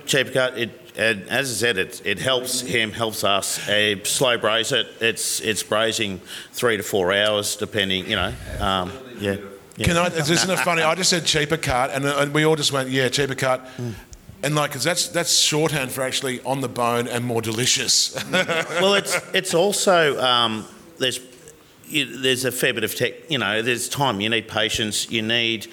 Cheaper 0.06 0.32
cut. 0.32 0.58
It 0.58 0.82
and 0.98 1.28
as 1.30 1.52
I 1.52 1.54
said, 1.54 1.78
it 1.78 2.02
it 2.06 2.20
helps 2.20 2.62
him, 2.62 2.92
helps 2.92 3.24
us. 3.24 3.68
A 3.68 4.02
slow 4.04 4.38
braise 4.38 4.72
it. 4.72 4.88
It's 5.02 5.40
it's 5.42 5.64
braising 5.64 6.20
three 6.52 6.78
to 6.78 6.84
four 6.84 7.14
hours, 7.14 7.56
depending. 7.56 8.10
You 8.10 8.16
know, 8.16 8.34
um, 8.60 8.92
yeah. 9.20 9.38
Can 9.78 9.98
I? 9.98 10.08
Isn't 10.08 10.50
it 10.50 10.60
funny? 10.60 10.84
I 10.84 10.96
just 10.96 11.10
said 11.10 11.26
cheaper 11.26 11.58
cut, 11.58 11.92
and, 11.92 12.06
and 12.06 12.34
we 12.34 12.46
all 12.46 12.56
just 12.56 12.72
went, 12.72 12.90
yeah, 12.90 13.10
cheaper 13.10 13.36
cut. 13.36 13.60
Hmm. 13.76 13.92
And 14.42 14.56
like, 14.56 14.72
'cause 14.72 14.84
that's 14.84 15.10
that's 15.10 15.38
shorthand 15.38 15.92
for 15.92 16.02
actually 16.02 16.40
on 16.44 16.62
the 16.62 16.70
bone 16.70 17.08
and 17.08 17.26
more 17.26 17.42
delicious. 17.42 18.16
well, 18.32 18.94
it's 18.94 19.20
it's 19.34 19.54
also 19.54 20.22
um, 20.22 20.66
there's 20.98 21.20
you, 21.88 22.22
there's 22.22 22.46
a 22.46 22.52
fair 22.52 22.74
bit 22.74 22.84
of 22.84 22.96
tech. 22.96 23.30
You 23.30 23.40
know, 23.40 23.62
there's 23.62 23.90
time. 23.90 24.22
You 24.22 24.30
need 24.30 24.48
patience. 24.48 25.10
You 25.12 25.24
need 25.24 25.68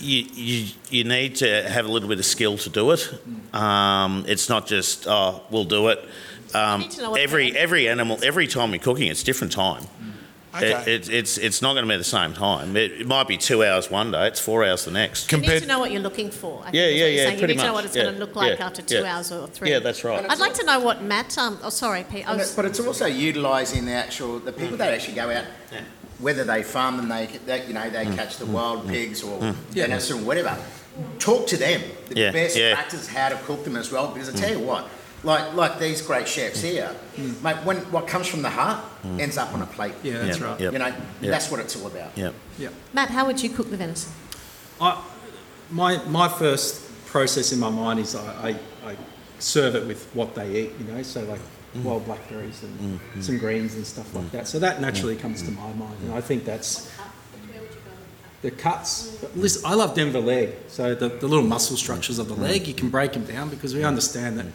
you, 0.00 0.26
you 0.32 0.68
you 0.90 1.04
need 1.04 1.36
to 1.36 1.68
have 1.68 1.84
a 1.86 1.88
little 1.88 2.08
bit 2.08 2.18
of 2.18 2.24
skill 2.24 2.56
to 2.58 2.70
do 2.70 2.90
it. 2.92 3.12
Um, 3.52 4.24
it's 4.26 4.48
not 4.48 4.66
just 4.66 5.06
oh 5.06 5.42
we'll 5.50 5.64
do 5.64 5.88
it. 5.88 6.04
Um, 6.54 6.80
need 6.80 6.90
to 6.92 7.02
know 7.02 7.10
what 7.10 7.20
every 7.20 7.56
every 7.56 7.88
animal 7.88 8.18
every 8.22 8.46
time 8.46 8.70
you're 8.70 8.78
cooking, 8.78 9.08
it's 9.08 9.22
different 9.22 9.52
time. 9.52 9.84
Okay. 10.54 10.70
It, 10.94 11.08
it, 11.08 11.10
it's 11.10 11.36
it's 11.36 11.60
not 11.60 11.74
going 11.74 11.84
to 11.84 11.92
be 11.92 11.98
the 11.98 12.04
same 12.04 12.32
time. 12.32 12.74
It, 12.76 12.92
it 13.02 13.06
might 13.06 13.28
be 13.28 13.36
two 13.36 13.62
hours 13.62 13.90
one 13.90 14.10
day. 14.10 14.26
It's 14.28 14.40
four 14.40 14.64
hours 14.64 14.86
the 14.86 14.90
next. 14.90 15.30
You 15.30 15.36
need 15.38 15.60
to 15.60 15.66
know 15.66 15.78
what 15.80 15.90
you're 15.90 16.00
looking 16.00 16.30
for. 16.30 16.60
I 16.60 16.70
think 16.70 16.74
Yeah, 16.76 16.86
yeah, 16.86 16.88
you're 16.88 17.08
yeah, 17.08 17.24
saying. 17.24 17.38
pretty 17.40 17.52
You 17.52 17.56
need 17.58 17.60
to 17.62 17.66
know 17.68 17.72
what 17.74 17.84
it's 17.84 17.94
Yeah, 17.96 18.02
going 18.04 18.14
to 18.14 18.20
look 18.20 18.34
like 18.36 18.58
yeah, 18.58 18.64
after 18.66 18.80
two 18.80 19.00
yeah. 19.00 19.16
hours 19.16 19.30
or 19.32 19.46
three. 19.48 19.70
Yeah, 19.70 19.80
that's 19.80 20.02
right. 20.02 20.24
I'd 20.30 20.38
like 20.38 20.54
to 20.54 20.64
know 20.64 20.80
what 20.80 21.02
Matt. 21.02 21.36
Um, 21.36 21.58
oh, 21.62 21.68
sorry, 21.68 22.04
Pete. 22.04 22.26
I 22.26 22.36
was, 22.36 22.54
But 22.56 22.64
it's 22.64 22.80
also 22.80 23.04
utilising 23.04 23.84
the 23.84 23.92
actual 23.92 24.38
the 24.38 24.52
people 24.52 24.78
that 24.78 24.94
actually 24.94 25.14
go 25.16 25.30
out, 25.30 25.44
whether 26.18 26.44
they 26.44 26.62
farm 26.62 26.96
them, 26.96 27.08
they, 27.08 27.26
they 27.46 27.66
you 27.66 27.74
know 27.74 27.88
they 27.90 28.04
Mm. 28.06 28.16
catch 28.16 28.38
the 28.38 28.44
mm. 28.46 28.52
wild 28.52 28.84
mm. 28.86 28.90
pigs 28.90 29.22
or 29.22 29.38
mm. 29.40 29.54
venison, 29.72 30.24
whatever. 30.24 30.56
Talk 31.18 31.46
to 31.48 31.56
them. 31.56 31.82
The 32.08 32.14
Yeah, 32.16 32.32
best 32.32 32.56
yeah. 32.56 32.74
practice 32.74 33.06
how 33.08 33.28
to 33.28 33.36
cook 33.46 33.64
them 33.64 33.76
as 33.76 33.92
well. 33.92 34.08
Because 34.08 34.30
I 34.30 34.32
tell 34.32 34.50
you 34.58 34.64
what, 34.64 34.88
like 35.24 35.54
like 35.54 35.78
these 35.78 36.00
great 36.00 36.26
chefs 36.26 36.62
here, 36.62 36.90
mate, 37.42 37.56
when 37.64 37.78
what 37.92 38.06
comes 38.06 38.26
from 38.26 38.42
the 38.42 38.50
heart 38.50 38.82
ends 39.18 39.36
up 39.36 39.52
on 39.52 39.60
a 39.62 39.66
plate. 39.66 39.94
Yeah, 40.02 40.18
that's 40.22 40.38
Yeah, 40.38 40.46
right. 40.46 40.60
yeah. 40.60 40.70
You 40.70 40.78
know, 40.78 40.92
Yeah. 41.20 41.30
that's 41.30 41.50
what 41.50 41.60
it's 41.60 41.76
all 41.76 41.86
about. 41.86 42.10
Yeah. 42.16 42.30
Yeah. 42.58 42.68
Matt, 42.94 43.10
how 43.10 43.26
would 43.26 43.42
you 43.42 43.50
cook 43.50 43.70
the 43.70 43.76
venison? 43.76 44.12
I, 44.80 45.02
my, 45.70 45.98
my 46.04 46.28
first 46.28 46.82
process 47.06 47.52
in 47.52 47.58
my 47.58 47.70
mind 47.70 48.00
is 48.00 48.14
I, 48.14 48.48
I, 48.48 48.90
I 48.90 48.96
serve 49.38 49.74
it 49.74 49.86
with 49.86 50.06
what 50.14 50.34
they 50.34 50.48
eat, 50.60 50.72
you 50.78 50.92
know, 50.92 51.02
so 51.02 51.22
like 51.24 51.40
wild 51.84 52.04
blackberries 52.04 52.62
and 52.62 52.78
mm-hmm. 52.78 53.20
some 53.20 53.38
greens 53.38 53.74
and 53.74 53.86
stuff 53.86 54.14
like 54.14 54.24
mm. 54.26 54.30
that. 54.32 54.48
So 54.48 54.58
that 54.58 54.80
naturally 54.80 55.16
mm. 55.16 55.20
comes 55.20 55.42
to 55.42 55.50
mm. 55.50 55.56
my 55.56 55.72
mind, 55.72 55.98
and 56.02 56.12
I 56.12 56.20
think 56.20 56.44
that's 56.44 56.90
the 58.42 58.50
cuts. 58.50 59.16
But 59.20 59.36
listen, 59.36 59.62
I 59.64 59.74
love 59.74 59.94
Denver 59.94 60.20
leg, 60.20 60.54
so 60.68 60.94
the, 60.94 61.08
the 61.08 61.26
little 61.26 61.46
muscle 61.46 61.76
structures 61.76 62.18
of 62.18 62.28
the 62.28 62.34
leg, 62.34 62.66
you 62.66 62.74
can 62.74 62.90
break 62.90 63.12
them 63.12 63.24
down 63.24 63.48
because 63.48 63.74
we 63.74 63.84
understand 63.84 64.38
that 64.38 64.46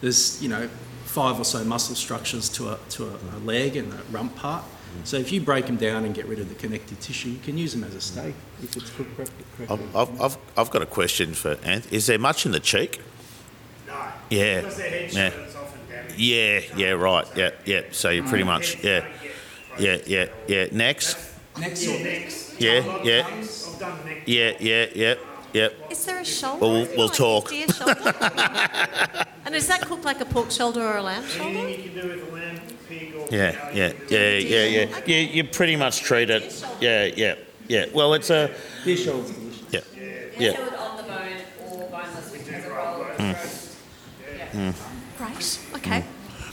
there's, 0.00 0.42
you 0.42 0.48
know, 0.48 0.68
five 1.04 1.38
or 1.40 1.44
so 1.44 1.64
muscle 1.64 1.96
structures 1.96 2.48
to 2.50 2.70
a, 2.70 2.78
to 2.90 3.06
a, 3.06 3.36
a 3.36 3.38
leg 3.44 3.76
and 3.76 3.92
a 3.92 4.02
rump 4.10 4.36
part. 4.36 4.64
So 5.04 5.16
if 5.16 5.30
you 5.30 5.40
break 5.40 5.66
them 5.66 5.76
down 5.76 6.04
and 6.04 6.14
get 6.14 6.26
rid 6.26 6.40
of 6.40 6.48
the 6.48 6.54
connective 6.56 6.98
tissue, 7.00 7.30
you 7.30 7.38
can 7.38 7.56
use 7.56 7.72
them 7.72 7.84
as 7.84 7.94
a 7.94 8.00
steak 8.00 8.34
if 8.62 8.76
it's 8.76 8.90
cooked 8.90 9.16
correctly. 9.16 9.66
I've, 9.68 9.96
I've, 9.96 10.20
I've, 10.20 10.38
I've 10.56 10.70
got 10.70 10.82
a 10.82 10.86
question 10.86 11.32
for 11.32 11.58
Anthony. 11.62 11.96
Is 11.96 12.06
there 12.06 12.18
much 12.18 12.44
in 12.44 12.52
the 12.52 12.60
cheek? 12.60 13.00
No. 13.86 13.94
Yeah. 14.30 14.60
Because 14.60 14.76
they're 14.76 14.90
headshot, 14.90 15.14
Yeah. 15.14 15.59
It's 16.18 16.18
often 16.18 16.60
damaged. 16.66 16.74
Yeah, 16.78 16.86
yeah, 16.86 16.90
right. 16.92 17.26
Yeah, 17.36 17.50
yeah. 17.64 17.80
So 17.92 18.10
you 18.10 18.22
pretty 18.22 18.44
much, 18.44 18.82
yeah, 18.82 19.06
yeah, 19.78 19.98
yeah, 20.06 20.26
yeah. 20.48 20.66
Next. 20.72 21.16
Next 21.58 21.84
Yeah, 21.86 22.02
necks. 22.02 22.56
Yeah, 22.58 22.70
A 22.70 22.80
lot 22.86 23.00
of 23.00 23.06
yeah. 23.06 23.22
tongues, 23.22 23.68
I've 23.74 23.80
done 23.80 24.04
neck. 24.06 24.22
Yeah, 24.26 24.52
yeah, 24.60 24.86
yeah, 24.94 25.14
yeah. 25.52 25.68
Is 25.90 26.04
there 26.04 26.20
a 26.20 26.24
shoulder? 26.24 26.60
Well, 26.60 26.72
we'll- 26.72 26.88
we'll 26.96 27.06
like 27.06 27.14
a 27.14 27.16
talk. 27.18 27.48
Deer 27.50 27.68
shoulder? 27.68 28.14
and 29.44 29.54
is 29.54 29.66
that 29.68 29.80
cooked 29.82 30.04
like 30.04 30.20
a 30.20 30.24
pork 30.26 30.50
shoulder 30.50 30.80
or 30.86 30.96
a 30.98 31.02
lamb 31.02 31.24
Anything 31.24 31.54
shoulder? 31.54 31.68
you 31.68 31.76
can 31.90 31.94
do 32.00 32.08
with 32.08 32.28
a 32.28 32.34
lamb, 32.34 32.60
pig, 32.88 33.14
or 33.14 33.26
Yeah, 33.30 33.52
cow, 33.52 33.70
yeah, 33.74 33.86
you 33.88 33.94
can 33.94 34.06
do. 34.08 34.14
yeah, 34.16 34.64
yeah, 34.64 34.84
yeah. 34.84 35.04
You, 35.06 35.16
you 35.16 35.44
pretty 35.44 35.76
much 35.76 36.00
treat 36.02 36.30
it. 36.30 36.64
Yeah, 36.80 37.04
yeah, 37.06 37.34
yeah. 37.68 37.86
Well, 37.92 38.14
it's 38.14 38.30
a, 38.30 38.50
Deer 38.84 38.96
shoulder's 38.96 39.30
delicious. 39.32 39.62
yeah, 39.72 39.80
We 40.38 40.44
yeah. 40.46 40.56
do 40.56 40.62
it 40.62 40.72
Okay. 45.80 46.04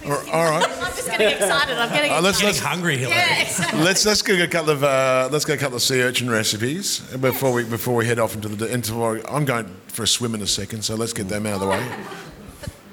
All 0.05 0.11
all 0.31 0.49
right. 0.49 0.63
I'm 0.69 0.95
just 0.95 1.09
getting 1.09 1.27
excited. 1.29 1.77
I'm 1.77 1.89
getting 1.89 2.11
Uh, 2.11 2.21
let's 2.21 2.37
excited. 2.39 2.45
let's 2.45 2.59
Hungry, 2.59 2.97
Hillary. 2.97 3.17
Yeah, 3.17 3.41
exactly. 3.41 3.81
let's 3.83 4.05
let's 4.05 4.21
go 4.21 4.33
a 4.41 4.47
couple 4.47 4.71
of 4.71 4.83
uh, 4.83 5.29
let's 5.31 5.45
go 5.45 5.53
a 5.53 5.57
couple 5.57 5.75
of 5.75 5.81
sea 5.81 6.01
urchin 6.01 6.29
recipes 6.29 6.99
before 7.19 7.51
we 7.51 7.63
before 7.63 7.95
we 7.95 8.05
head 8.05 8.19
off 8.19 8.35
into 8.35 8.47
the 8.49 8.71
into. 8.71 8.93
I'm 9.29 9.45
going 9.45 9.65
for 9.87 10.03
a 10.03 10.07
swim 10.07 10.33
in 10.35 10.41
a 10.41 10.47
second, 10.47 10.83
so 10.83 10.95
let's 10.95 11.13
get 11.13 11.27
them 11.27 11.45
out 11.45 11.55
of 11.55 11.61
the 11.61 11.67
way. 11.67 11.85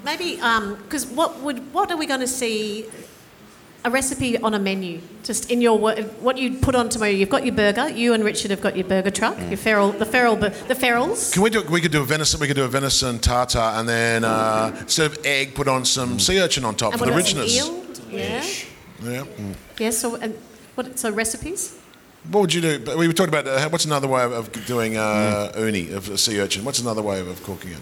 Maybe 0.03 0.35
because 0.35 1.05
what 1.07 1.39
would 1.39 1.73
what 1.73 1.89
are 1.91 1.97
we 1.97 2.05
going 2.05 2.19
to 2.19 2.27
see? 2.27 2.85
A 3.85 3.89
recipe 3.91 4.35
on 4.39 4.55
a 4.55 4.59
menu, 4.59 4.99
just 5.23 5.51
in 5.51 5.61
your 5.61 5.77
wo- 5.77 6.01
what 6.19 6.39
you 6.39 6.57
put 6.57 6.73
on 6.73 6.89
tomorrow. 6.89 7.11
You've 7.11 7.29
got 7.29 7.45
your 7.45 7.53
burger. 7.53 7.87
You 7.87 8.13
and 8.13 8.23
Richard 8.23 8.49
have 8.49 8.59
got 8.59 8.75
your 8.75 8.87
burger 8.87 9.11
truck. 9.11 9.37
Your 9.47 9.57
feral, 9.57 9.91
the 9.91 10.05
feral, 10.07 10.35
the 10.35 10.49
ferals. 10.73 11.31
Can 11.31 11.43
we 11.43 11.51
do? 11.51 11.61
We 11.69 11.81
could 11.81 11.91
do 11.91 12.01
a 12.01 12.05
venison. 12.05 12.39
We 12.39 12.47
could 12.47 12.55
do 12.55 12.63
a 12.63 12.67
venison 12.67 13.19
tartar, 13.19 13.59
and 13.77 13.87
then 13.87 14.23
uh, 14.23 14.75
instead 14.81 15.11
of 15.11 15.23
egg, 15.23 15.53
put 15.53 15.67
on 15.67 15.85
some 15.85 16.17
sea 16.19 16.39
urchin 16.41 16.65
on 16.65 16.73
top 16.75 16.93
And 16.93 16.99
for 16.99 17.05
the 17.05 17.11
what 17.11 17.19
else? 17.21 17.33
Richness. 17.35 17.55
Eel. 17.57 17.85
Yeah. 18.09 18.43
Yeah. 19.03 19.21
Mm. 19.23 19.55
Yeah. 19.79 19.89
So 19.91 20.15
and 20.15 20.33
what? 20.73 20.97
So 20.97 21.11
recipes. 21.11 21.77
What 22.31 22.39
would 22.41 22.53
you 22.55 22.61
do? 22.61 22.97
We 22.97 23.05
were 23.07 23.13
talking 23.13 23.35
about 23.37 23.47
uh, 23.47 23.69
what's 23.69 23.85
another 23.85 24.07
way 24.07 24.23
of, 24.23 24.31
of 24.31 24.65
doing 24.65 24.97
uh, 24.97 25.51
uni 25.59 25.91
of 25.91 26.09
a 26.09 26.17
sea 26.17 26.39
urchin. 26.41 26.65
What's 26.65 26.79
another 26.79 27.03
way 27.03 27.19
of, 27.19 27.27
of 27.27 27.43
cooking 27.43 27.73
it? 27.73 27.81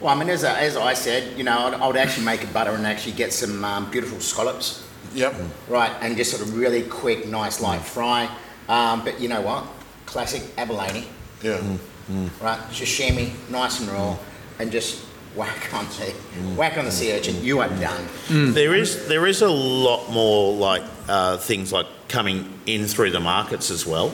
Well, 0.00 0.14
I 0.14 0.18
mean, 0.18 0.28
as, 0.30 0.44
I- 0.44 0.60
as 0.60 0.76
I 0.76 0.94
said, 0.94 1.36
you 1.36 1.42
know, 1.42 1.58
I'd, 1.66 1.74
I 1.74 1.86
would 1.88 1.96
actually 1.96 2.26
make 2.26 2.44
a 2.44 2.46
butter 2.48 2.70
and 2.70 2.86
actually 2.86 3.12
get 3.16 3.32
some 3.32 3.64
um, 3.64 3.90
beautiful 3.90 4.20
scallops, 4.20 4.84
Yep. 5.14 5.34
right, 5.68 5.92
and 6.00 6.16
just 6.16 6.30
sort 6.30 6.42
of 6.42 6.56
really 6.56 6.82
quick, 6.82 7.26
nice 7.26 7.60
light 7.60 7.80
fry. 7.82 8.28
Um, 8.68 9.04
but 9.04 9.20
you 9.20 9.28
know 9.28 9.40
what? 9.40 9.64
Classic 10.06 10.42
abalone, 10.56 11.04
Yeah. 11.42 11.60
right? 12.40 12.58
Sashimi, 12.70 13.30
nice 13.50 13.80
and 13.80 13.88
raw, 13.90 14.16
and 14.58 14.70
just 14.70 15.00
whack 15.34 15.72
on 15.72 15.86
the 15.86 16.12
whack 16.56 16.76
on 16.78 16.84
the 16.84 16.90
sea 16.92 17.12
urchin. 17.16 17.42
You 17.42 17.60
are 17.60 17.68
done. 17.68 18.06
There 18.28 18.74
is 18.74 19.08
there 19.08 19.26
is 19.26 19.42
a 19.42 19.48
lot 19.50 20.10
more 20.10 20.52
like 20.54 20.82
uh, 21.08 21.36
things 21.38 21.72
like 21.72 21.86
coming 22.08 22.52
in 22.66 22.86
through 22.86 23.10
the 23.10 23.20
markets 23.20 23.70
as 23.70 23.86
well. 23.86 24.12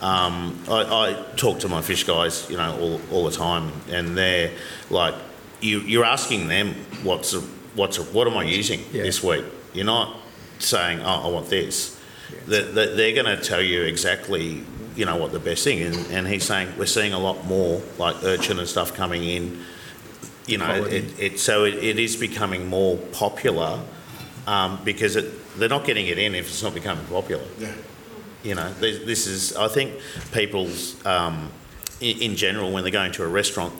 Um, 0.00 0.58
I, 0.68 0.82
I 0.82 1.24
talk 1.36 1.60
to 1.60 1.68
my 1.68 1.80
fish 1.80 2.04
guys, 2.04 2.46
you 2.50 2.56
know, 2.56 2.76
all, 2.78 3.00
all 3.10 3.24
the 3.24 3.30
time, 3.36 3.72
and 3.90 4.16
they're 4.16 4.50
like, 4.90 5.14
you, 5.62 5.80
you're 5.80 6.04
asking 6.04 6.48
them 6.48 6.74
what's 7.02 7.32
a, 7.32 7.40
what's 7.74 7.96
a, 7.98 8.02
what 8.02 8.26
am 8.26 8.36
I 8.36 8.44
using 8.44 8.80
Yeah. 8.92 9.04
this 9.04 9.22
week? 9.22 9.44
You're 9.72 9.86
not 9.86 10.16
saying, 10.58 11.00
oh, 11.00 11.26
I 11.26 11.28
want 11.28 11.48
this. 11.50 11.98
They- 12.46 12.62
they- 12.62 12.94
They're 12.94 13.22
going 13.22 13.36
to 13.36 13.42
tell 13.42 13.62
you 13.62 13.82
exactly, 13.82 14.62
you 14.96 15.04
know, 15.04 15.16
what 15.16 15.32
the 15.32 15.38
best 15.40 15.64
thing. 15.64 15.82
And, 15.82 15.96
and 16.10 16.26
he's 16.28 16.44
saying 16.44 16.72
we're 16.78 16.86
seeing 16.86 17.12
a 17.12 17.18
lot 17.18 17.44
more 17.46 17.82
like 17.98 18.16
urchin 18.24 18.58
and 18.58 18.68
stuff 18.68 18.94
coming 18.94 19.24
in. 19.24 19.60
You 20.46 20.58
know, 20.58 20.84
it, 20.84 21.18
it, 21.18 21.40
so 21.40 21.64
it, 21.64 21.74
it 21.74 21.98
is 21.98 22.14
becoming 22.16 22.68
more 22.68 22.96
popular 23.12 23.80
um, 24.46 24.78
because 24.84 25.16
it, 25.16 25.26
they're 25.58 25.68
not 25.68 25.84
getting 25.84 26.06
it 26.06 26.18
in 26.18 26.34
if 26.36 26.48
it's 26.48 26.62
not 26.62 26.72
becoming 26.74 27.04
popular. 27.06 27.42
Yeah. 27.58 27.72
You 28.44 28.54
know, 28.54 28.72
this, 28.74 29.04
this 29.04 29.26
is, 29.26 29.56
I 29.56 29.66
think 29.66 29.94
people's, 30.32 31.04
um, 31.04 31.50
in, 32.00 32.22
in 32.22 32.36
general, 32.36 32.70
when 32.72 32.84
they're 32.84 32.92
going 32.92 33.10
to 33.12 33.24
a 33.24 33.28
restaurant, 33.28 33.72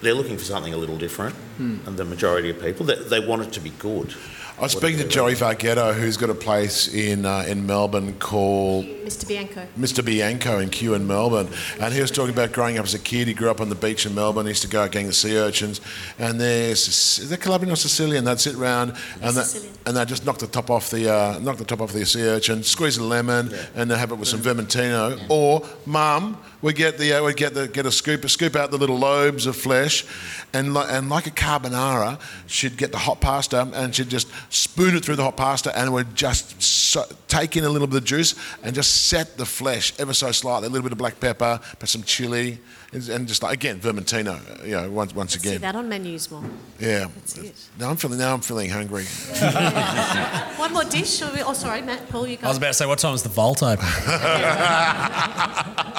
they're 0.00 0.14
looking 0.14 0.38
for 0.38 0.44
something 0.44 0.72
a 0.72 0.76
little 0.76 0.96
different. 0.96 1.34
And 1.58 1.96
the 1.96 2.04
majority 2.04 2.50
of 2.50 2.60
people, 2.60 2.86
they, 2.86 2.94
they 2.94 3.18
want 3.18 3.42
it 3.42 3.52
to 3.54 3.60
be 3.60 3.70
good. 3.70 4.14
I 4.58 4.62
was 4.62 4.72
speaking 4.72 4.98
to 4.98 5.06
Joey 5.06 5.34
Vargetto, 5.34 5.94
who's 5.94 6.16
got 6.16 6.30
a 6.30 6.34
place 6.34 6.92
in 6.92 7.24
uh, 7.24 7.44
in 7.46 7.64
Melbourne 7.64 8.14
called 8.18 8.86
Mr. 8.86 9.28
Bianco. 9.28 9.64
Mr. 9.78 10.04
Bianco 10.04 10.58
in 10.58 10.68
Kew 10.68 10.94
in 10.94 11.06
Melbourne, 11.06 11.48
and 11.80 11.94
he 11.94 12.00
was 12.00 12.10
talking 12.10 12.34
about 12.34 12.50
growing 12.50 12.76
up 12.76 12.84
as 12.84 12.92
a 12.92 12.98
kid. 12.98 13.28
He 13.28 13.34
grew 13.34 13.50
up 13.50 13.60
on 13.60 13.68
the 13.68 13.76
beach 13.76 14.04
in 14.04 14.16
Melbourne. 14.16 14.46
He 14.46 14.50
used 14.50 14.62
to 14.62 14.68
go 14.68 14.82
out 14.82 14.90
getting 14.90 15.06
the 15.06 15.12
sea 15.12 15.38
urchins, 15.38 15.80
and 16.18 16.40
they're 16.40 16.72
is 16.72 17.28
that 17.28 17.40
Calabrian 17.40 17.72
or 17.72 17.76
Sicilian? 17.76 18.24
They'd 18.24 18.40
sit 18.40 18.56
round 18.56 18.96
and 19.22 19.36
they, 19.36 19.42
Sicilian. 19.42 19.74
and 19.86 19.96
they 19.96 20.04
just 20.04 20.26
knock 20.26 20.38
the 20.38 20.48
top 20.48 20.70
off 20.70 20.90
the 20.90 21.08
uh, 21.08 21.38
knock 21.38 21.58
the 21.58 21.64
top 21.64 21.80
off 21.80 21.92
the 21.92 22.04
sea 22.04 22.22
urchin, 22.22 22.64
squeeze 22.64 22.98
a 22.98 23.04
lemon, 23.04 23.54
and 23.76 23.88
they 23.88 23.96
have 23.96 24.10
it 24.10 24.16
with 24.16 24.26
some 24.26 24.40
vermentino. 24.40 25.24
Or 25.28 25.64
mum 25.86 26.36
would 26.62 26.74
get 26.74 26.98
the 26.98 27.12
uh, 27.12 27.22
would 27.22 27.36
get 27.36 27.54
the 27.54 27.68
get 27.68 27.86
a 27.86 27.92
scoop 27.92 28.24
a 28.24 28.28
scoop 28.28 28.56
out 28.56 28.72
the 28.72 28.78
little 28.78 28.98
lobes 28.98 29.46
of 29.46 29.54
flesh, 29.54 30.04
and 30.52 30.76
and 30.76 31.08
like 31.08 31.26
a 31.26 31.30
carbonara, 31.30 32.20
she'd 32.46 32.76
get 32.76 32.92
the 32.92 32.98
hot 32.98 33.20
pasta 33.20 33.68
and 33.74 33.94
she'd 33.94 34.08
just 34.08 34.28
spoon 34.48 34.96
it 34.96 35.04
through 35.04 35.16
the 35.16 35.22
hot 35.22 35.36
pasta 35.36 35.76
and 35.78 35.92
would 35.92 36.14
just 36.14 36.60
so, 36.62 37.04
take 37.26 37.56
in 37.56 37.64
a 37.64 37.68
little 37.68 37.86
bit 37.86 37.98
of 37.98 38.04
juice 38.04 38.34
and 38.62 38.74
just 38.74 39.06
set 39.06 39.36
the 39.36 39.46
flesh 39.46 39.92
ever 39.98 40.14
so 40.14 40.32
slightly, 40.32 40.66
a 40.66 40.70
little 40.70 40.82
bit 40.82 40.92
of 40.92 40.98
black 40.98 41.20
pepper, 41.20 41.60
put 41.78 41.88
some 41.88 42.02
chili, 42.02 42.58
and, 42.92 43.08
and 43.08 43.28
just 43.28 43.42
like 43.42 43.52
again 43.54 43.78
vermentino, 43.80 44.38
you 44.66 44.72
know, 44.76 44.90
once 44.90 45.14
once 45.14 45.34
See 45.38 45.56
that 45.58 45.74
on 45.76 45.88
menus 45.88 46.30
more. 46.30 46.42
yeah. 46.80 47.06
That's 47.14 47.36
it. 47.38 47.54
Now 47.78 47.90
I'm 47.90 47.96
feeling 47.96 48.18
now 48.18 48.32
I'm 48.34 48.40
feeling 48.40 48.70
hungry. 48.70 49.04
One 50.58 50.72
more 50.72 50.84
dish. 50.84 51.18
Shall 51.18 51.32
we, 51.34 51.42
oh, 51.42 51.52
sorry, 51.52 51.82
Matt. 51.82 52.08
Paul, 52.08 52.26
you 52.26 52.36
go. 52.36 52.46
I 52.46 52.48
was 52.48 52.56
about 52.58 52.68
to 52.68 52.74
say, 52.74 52.86
what 52.86 52.98
time 52.98 53.14
is 53.14 53.22
the 53.22 53.28
vault 53.28 53.62
open? 53.62 53.84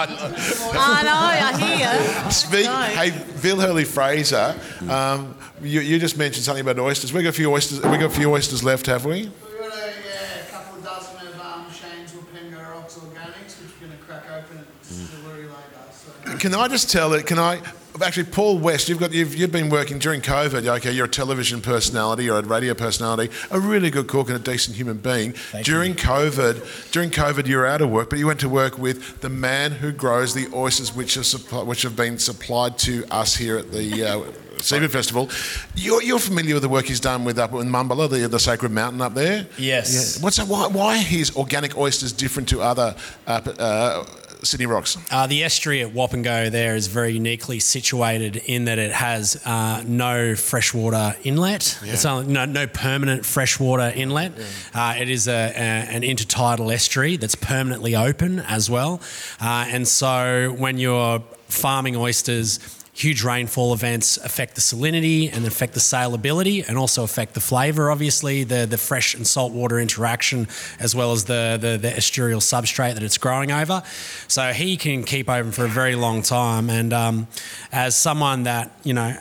I 0.01 1.01
know. 1.03 1.47
I 1.47 1.75
hear. 1.77 2.31
Speak, 2.31 2.65
No. 2.65 2.81
hey, 2.81 3.11
Bill 3.41 3.59
Hurley 3.59 3.83
Fraser, 3.85 4.55
um, 4.89 5.35
you, 5.61 5.81
you 5.81 5.99
just 5.99 6.17
mentioned 6.17 6.43
something 6.45 6.61
about 6.67 6.79
oysters. 6.83 7.13
We 7.13 7.23
got 7.23 7.29
a 7.29 7.33
few 7.33 7.51
oysters. 7.51 7.77
We 7.81 7.97
got 7.97 8.05
a 8.05 8.09
few 8.09 8.31
oysters 8.31 8.63
left, 8.63 8.85
have 8.87 9.05
we? 9.05 9.11
We've 9.11 9.31
got 9.59 9.73
a, 9.73 9.77
yeah, 9.77 10.47
a 10.47 10.51
couple 10.51 10.77
of 10.79 10.83
dozen 10.83 11.27
of 11.27 11.39
um, 11.39 11.65
Shane's 11.71 12.13
or 12.15 12.19
Pengo 12.33 12.59
Rocks 12.73 12.95
Organics, 12.95 13.59
which 13.61 13.71
we're 13.81 13.87
going 13.87 13.97
to 13.99 14.03
crack 14.05 14.23
open 14.31 14.57
at 14.59 14.81
Distillery 14.83 15.43
later. 15.43 15.53
So. 15.91 16.09
Can 16.39 16.55
I 16.55 16.69
just 16.69 16.89
tell 16.89 17.13
it? 17.13 17.25
Can 17.25 17.37
I? 17.37 17.61
Actually, 18.01 18.25
Paul 18.25 18.59
West, 18.59 18.87
you've 18.87 18.99
got 18.99 19.11
you've, 19.11 19.35
you've 19.35 19.51
been 19.51 19.69
working 19.69 19.99
during 19.99 20.21
COVID. 20.21 20.65
Okay, 20.77 20.93
you're 20.93 21.07
a 21.07 21.09
television 21.09 21.59
personality, 21.59 22.23
you're 22.23 22.39
a 22.39 22.41
radio 22.41 22.73
personality, 22.73 23.29
a 23.51 23.59
really 23.59 23.89
good 23.89 24.07
cook 24.07 24.29
and 24.29 24.37
a 24.37 24.39
decent 24.39 24.77
human 24.77 24.97
being. 24.99 25.33
during 25.63 25.95
COVID, 25.95 26.91
during 26.91 27.09
COVID, 27.09 27.45
you 27.45 27.57
were 27.57 27.67
out 27.67 27.81
of 27.81 27.89
work, 27.89 28.09
but 28.09 28.19
you 28.19 28.25
went 28.25 28.39
to 28.39 28.47
work 28.47 28.77
with 28.77 29.19
the 29.19 29.27
man 29.27 29.73
who 29.73 29.91
grows 29.91 30.33
the 30.33 30.47
oysters, 30.53 30.95
which 30.95 31.17
are 31.17 31.23
supply, 31.23 31.61
which 31.63 31.81
have 31.81 31.97
been 31.97 32.17
supplied 32.17 32.77
to 32.79 33.05
us 33.11 33.35
here 33.35 33.57
at 33.57 33.71
the. 33.71 34.05
Uh, 34.05 34.31
Seafood 34.59 34.91
Festival. 34.91 35.29
You're, 35.73 36.03
you're 36.03 36.19
familiar 36.19 36.55
with 36.55 36.63
the 36.63 36.67
work 36.67 36.83
he's 36.85 36.99
done 36.99 37.23
with 37.23 37.39
up 37.39 37.53
in 37.53 37.69
Mumbulla, 37.69 38.09
the, 38.09 38.27
the 38.27 38.39
sacred 38.39 38.73
mountain 38.73 38.99
up 38.99 39.13
there? 39.13 39.47
Yes. 39.57 40.17
Yeah. 40.17 40.23
What's 40.23 40.35
that, 40.35 40.49
why, 40.49 40.67
why 40.67 40.97
are 40.97 41.01
his 41.01 41.33
organic 41.37 41.77
oysters 41.77 42.11
different 42.11 42.49
to 42.49 42.61
other 42.61 42.93
uh, 43.25 43.39
uh, 43.57 44.05
Sydney 44.43 44.67
rocks? 44.67 44.97
Uh, 45.11 45.27
the 45.27 45.43
estuary 45.43 45.81
at 45.81 45.93
Wapengo 45.93 46.49
there 46.49 46.75
is 46.75 46.87
very 46.87 47.11
uniquely 47.11 47.59
situated 47.59 48.37
in 48.37 48.65
that 48.65 48.79
it 48.79 48.91
has 48.91 49.41
uh, 49.45 49.83
no 49.85 50.35
freshwater 50.35 51.15
inlet. 51.23 51.77
It's 51.83 52.05
only, 52.05 52.31
no, 52.31 52.45
no 52.45 52.65
permanent 52.67 53.25
freshwater 53.25 53.91
inlet. 53.93 54.31
Uh, 54.73 54.95
it 54.97 55.09
is 55.09 55.27
a, 55.27 55.31
a, 55.31 55.59
an 55.59 56.03
intertidal 56.03 56.73
estuary 56.73 57.17
that's 57.17 57.35
permanently 57.35 57.95
open 57.95 58.39
as 58.39 58.69
well. 58.69 59.01
Uh, 59.41 59.65
and 59.67 59.87
so 59.87 60.55
when 60.57 60.77
you're 60.77 61.21
farming 61.47 61.95
oysters, 61.95 62.59
huge 62.99 63.23
rainfall 63.23 63.73
events 63.73 64.17
affect 64.17 64.55
the 64.55 64.61
salinity 64.61 65.33
and 65.33 65.45
affect 65.45 65.73
the 65.73 65.79
salability 65.79 66.67
and 66.67 66.77
also 66.77 67.03
affect 67.03 67.33
the 67.33 67.39
flavour, 67.39 67.89
obviously, 67.89 68.43
the, 68.43 68.65
the 68.65 68.77
fresh 68.77 69.15
and 69.15 69.25
saltwater 69.25 69.79
interaction, 69.79 70.47
as 70.81 70.93
well 70.93 71.13
as 71.13 71.23
the, 71.23 71.57
the, 71.61 71.77
the 71.77 71.89
estuarial 71.91 72.41
substrate 72.41 72.95
that 72.95 73.03
it's 73.03 73.17
growing 73.17 73.53
over. 73.53 73.81
So 74.27 74.51
he 74.51 74.75
can 74.75 75.05
keep 75.05 75.29
open 75.29 75.53
for 75.53 75.63
a 75.63 75.69
very 75.69 75.95
long 75.95 76.21
time. 76.21 76.69
And 76.69 76.91
um, 76.91 77.27
as 77.71 77.95
someone 77.95 78.43
that, 78.43 78.69
you 78.83 78.93
know, 78.93 79.15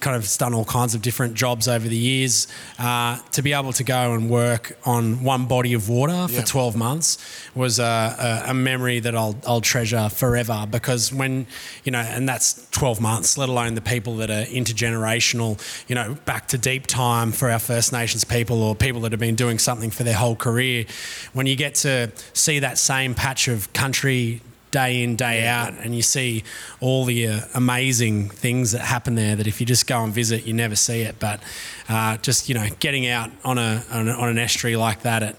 kind 0.00 0.16
of 0.16 0.28
done 0.38 0.54
all 0.54 0.64
kinds 0.64 0.94
of 0.94 1.02
different 1.02 1.34
jobs 1.34 1.68
over 1.68 1.88
the 1.88 1.96
years. 1.96 2.46
Uh, 2.78 3.18
to 3.32 3.42
be 3.42 3.52
able 3.52 3.72
to 3.72 3.84
go 3.84 4.12
and 4.14 4.28
work 4.30 4.76
on 4.84 5.22
one 5.24 5.46
body 5.46 5.72
of 5.72 5.88
water 5.88 6.28
for 6.28 6.34
Yeah. 6.34 6.42
12 6.44 6.76
months 6.76 7.18
was 7.54 7.78
a, 7.78 8.42
a, 8.46 8.50
a 8.50 8.54
memory 8.54 9.00
that 9.00 9.14
I'll, 9.16 9.36
I'll 9.46 9.60
treasure 9.60 10.08
forever 10.08 10.66
because 10.70 11.12
when, 11.12 11.46
you 11.84 11.92
know, 11.92 12.00
and 12.00 12.28
that's 12.28 12.68
12 12.70 13.00
months, 13.00 13.38
let 13.38 13.48
alone 13.48 13.74
the 13.74 13.80
people 13.80 14.16
that 14.16 14.30
are 14.30 14.44
intergenerational, 14.44 15.58
you 15.88 15.94
know, 15.94 16.14
back 16.24 16.48
to 16.48 16.58
deep 16.58 16.86
time 16.86 17.32
for 17.32 17.50
our 17.50 17.58
First 17.58 17.92
Nations 17.92 18.24
people 18.24 18.62
or 18.62 18.74
people 18.74 19.00
that 19.02 19.12
have 19.12 19.20
been 19.20 19.34
doing 19.36 19.58
something 19.58 19.90
for 19.90 20.04
their 20.04 20.14
whole 20.14 20.36
career. 20.36 20.84
When 21.32 21.46
you 21.46 21.56
get 21.56 21.74
to 21.76 22.10
see 22.32 22.58
that 22.60 22.78
same 22.78 23.14
patch 23.14 23.48
of 23.48 23.72
country 23.72 24.40
day 24.76 25.02
in, 25.02 25.16
day 25.16 25.46
out, 25.46 25.72
and 25.82 25.94
you 25.94 26.02
see 26.02 26.44
all 26.80 27.06
the 27.06 27.26
uh, 27.26 27.40
amazing 27.54 28.28
things 28.28 28.72
that 28.72 28.82
happen 28.82 29.14
there 29.14 29.34
that 29.34 29.46
if 29.46 29.58
you 29.58 29.66
just 29.66 29.86
go 29.86 30.04
and 30.04 30.12
visit, 30.12 30.46
you 30.46 30.52
never 30.52 30.76
see 30.76 31.00
it. 31.00 31.18
But 31.18 31.40
uh, 31.88 32.18
just, 32.18 32.50
you 32.50 32.54
know, 32.54 32.66
getting 32.78 33.06
out 33.06 33.30
on, 33.42 33.56
a, 33.56 33.82
on, 33.90 34.06
a, 34.06 34.12
on 34.12 34.28
an 34.28 34.36
estuary 34.36 34.76
like 34.76 35.00
that 35.00 35.22
at 35.22 35.36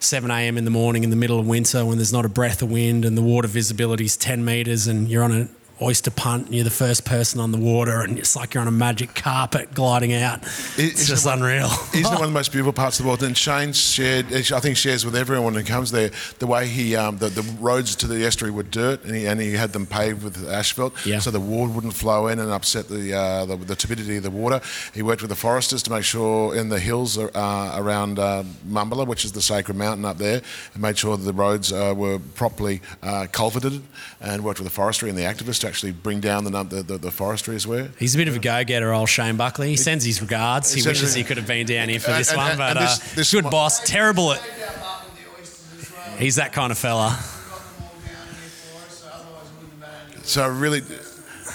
7 0.00 0.28
a.m. 0.28 0.58
in 0.58 0.64
the 0.64 0.72
morning 0.72 1.04
in 1.04 1.10
the 1.10 1.16
middle 1.16 1.38
of 1.38 1.46
winter 1.46 1.86
when 1.86 1.98
there's 1.98 2.12
not 2.12 2.24
a 2.24 2.28
breath 2.28 2.62
of 2.62 2.72
wind 2.72 3.04
and 3.04 3.16
the 3.16 3.22
water 3.22 3.46
visibility 3.46 4.06
is 4.06 4.16
10 4.16 4.44
metres 4.44 4.88
and 4.88 5.08
you're 5.08 5.22
on 5.22 5.30
an 5.30 5.48
oyster 5.82 6.10
punt 6.10 6.46
and 6.46 6.54
you're 6.54 6.64
the 6.64 6.70
first 6.70 7.04
person 7.04 7.40
on 7.40 7.52
the 7.52 7.58
water 7.58 8.00
and 8.00 8.18
it's 8.18 8.36
like 8.36 8.54
you're 8.54 8.60
on 8.60 8.68
a 8.68 8.70
magic 8.72 9.14
carpet 9.14 9.72
gliding 9.74 10.12
out. 10.12 10.42
It's 10.42 10.78
isn't 10.78 11.06
just 11.06 11.26
one- 11.26 11.38
unreal. 11.38 11.66
Isn't 11.94 12.04
it 12.04 12.04
one 12.04 12.14
of 12.22 12.28
the 12.28 12.28
most 12.40 12.52
beautiful 12.52 12.72
parts 12.72 12.98
of 12.98 13.04
the 13.04 13.08
world? 13.08 13.22
And 13.22 13.36
Shane 13.36 13.72
shared, 13.72 14.26
I 14.32 14.42
think, 14.60 14.76
shares 14.76 15.04
with 15.04 15.16
everyone 15.16 15.54
who 15.54 15.62
comes 15.64 15.90
there 15.90 16.10
the 16.38 16.46
way 16.46 16.66
he, 16.66 16.96
um, 16.96 17.16
the, 17.18 17.28
the 17.28 17.42
roads 17.60 17.96
to 17.96 18.06
the 18.06 18.24
estuary 18.24 18.52
were 18.52 18.62
dirt, 18.62 19.04
and 19.04 19.14
he, 19.14 19.26
and 19.26 19.40
he 19.40 19.52
had 19.52 19.72
them 19.72 19.86
paved 19.86 20.22
with 20.22 20.48
asphalt, 20.48 20.94
Yeah. 21.06 21.18
so 21.18 21.30
the 21.30 21.40
water 21.40 21.72
wouldn't 21.72 21.94
flow 21.94 22.26
in 22.28 22.38
and 22.38 22.50
upset 22.50 22.88
the, 22.88 23.14
uh, 23.14 23.44
the 23.46 23.56
the 23.56 23.76
turbidity 23.76 24.16
of 24.16 24.22
the 24.22 24.30
water. 24.30 24.60
He 24.94 25.02
worked 25.02 25.22
with 25.22 25.30
the 25.30 25.36
foresters 25.36 25.82
to 25.84 25.90
make 25.90 26.04
sure 26.04 26.54
in 26.54 26.68
the 26.68 26.78
hills 26.80 27.16
uh, 27.18 27.74
around 27.76 28.18
uh, 28.18 28.44
Mumbulla, 28.68 29.06
which 29.06 29.24
is 29.24 29.32
the 29.32 29.42
sacred 29.42 29.76
mountain 29.76 30.04
up 30.04 30.18
there, 30.18 30.42
and 30.74 30.82
made 30.82 30.98
sure 30.98 31.16
that 31.16 31.22
the 31.24 31.32
roads 31.32 31.72
uh, 31.72 31.94
were 31.96 32.18
properly 32.34 32.80
uh, 33.02 33.26
culverted, 33.32 33.82
and 34.20 34.42
worked 34.44 34.58
with 34.60 34.66
the 34.68 34.74
forestry 34.74 35.08
and 35.08 35.18
the 35.18 35.22
activists 35.22 35.60
to 35.60 35.68
actually 35.70 35.92
bring 35.92 36.20
down 36.20 36.44
the 36.44 36.50
num- 36.50 36.68
the, 36.68 36.82
the, 36.82 36.98
the 36.98 37.10
forestry 37.10 37.54
as 37.56 37.66
well. 37.66 37.88
He's 37.98 38.14
a 38.14 38.18
bit 38.18 38.28
of 38.28 38.34
a 38.36 38.38
go-getter, 38.40 38.92
old 38.92 39.08
Shane 39.08 39.36
Buckley. 39.36 39.68
He 39.70 39.76
sends 39.76 40.04
his 40.04 40.20
regards. 40.20 40.72
He 40.74 40.80
He 40.82 40.86
wishes 40.88 41.02
his- 41.02 41.14
he 41.14 41.24
could 41.24 41.36
have 41.36 41.46
been 41.46 41.64
down 41.66 41.88
here 41.88 42.00
for 42.00 42.10
And- 42.10 42.20
this 42.20 42.28
and- 42.30 42.36
one, 42.36 42.50
and- 42.50 42.58
but 42.58 42.76
and 42.76 42.86
this- 42.86 42.98
uh, 43.00 43.14
this 43.16 43.30
good 43.32 43.44
mo- 43.44 43.50
boss. 43.50 43.80
Terrible 43.84 44.32
at. 44.32 44.42
Take 44.42 44.50
out 44.68 44.78
Mark 44.80 45.04
with 45.04 45.14
the 45.14 45.40
oysters 45.40 45.86
as 45.88 45.92
well. 45.92 46.16
He's 46.18 46.36
that 46.36 46.52
kind 46.52 46.72
of 46.72 46.78
fella. 46.78 47.16
We've 47.18 47.50
got 47.50 47.58
them 47.76 47.84
all 47.84 47.88
down 47.88 48.10
here 48.40 48.50
for 48.50 48.86
us, 48.86 48.98
so 48.98 49.06
otherwise 49.08 49.46
we 49.60 49.64
wouldn't 49.66 49.82
have 49.84 50.08
had 50.10 50.16
any. 50.16 50.24
So 50.24 50.48
really, 50.48 50.82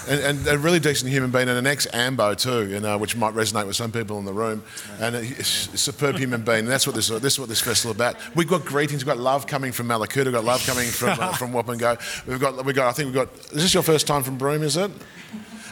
and, 0.08 0.20
and 0.20 0.46
a 0.46 0.58
really 0.58 0.80
decent 0.80 1.10
human 1.10 1.30
being, 1.30 1.48
and 1.48 1.58
an 1.58 1.66
ex-AMBO 1.66 2.36
too, 2.36 2.68
you 2.68 2.80
know, 2.80 2.98
which 2.98 3.16
might 3.16 3.34
resonate 3.34 3.66
with 3.66 3.76
some 3.76 3.92
people 3.92 4.18
in 4.18 4.24
the 4.24 4.32
room, 4.32 4.62
and 5.00 5.16
a, 5.16 5.20
a 5.20 5.44
superb 5.44 6.16
human 6.16 6.42
being. 6.42 6.60
And 6.60 6.68
that's 6.68 6.86
what 6.86 6.96
this, 6.96 7.08
this 7.08 7.34
is 7.34 7.38
what 7.38 7.48
this 7.48 7.60
festival 7.60 7.92
is 7.92 7.96
about. 7.96 8.16
We've 8.34 8.48
got 8.48 8.64
greetings, 8.64 9.04
we've 9.04 9.14
got 9.14 9.18
love 9.18 9.46
coming 9.46 9.72
from 9.72 9.88
Mallacoota, 9.88 10.24
we've 10.26 10.34
got 10.34 10.44
love 10.44 10.64
coming 10.66 10.88
from 10.88 11.18
uh, 11.20 11.32
from 11.32 11.52
Wapengo. 11.52 12.26
We've 12.26 12.40
got, 12.40 12.64
we 12.64 12.72
got, 12.72 12.88
I 12.88 12.92
think 12.92 13.06
we've 13.06 13.14
got. 13.14 13.34
Is 13.52 13.62
this 13.62 13.74
your 13.74 13.82
first 13.82 14.06
time 14.06 14.22
from 14.22 14.38
Broome? 14.38 14.62
Is 14.62 14.76
it? 14.76 14.90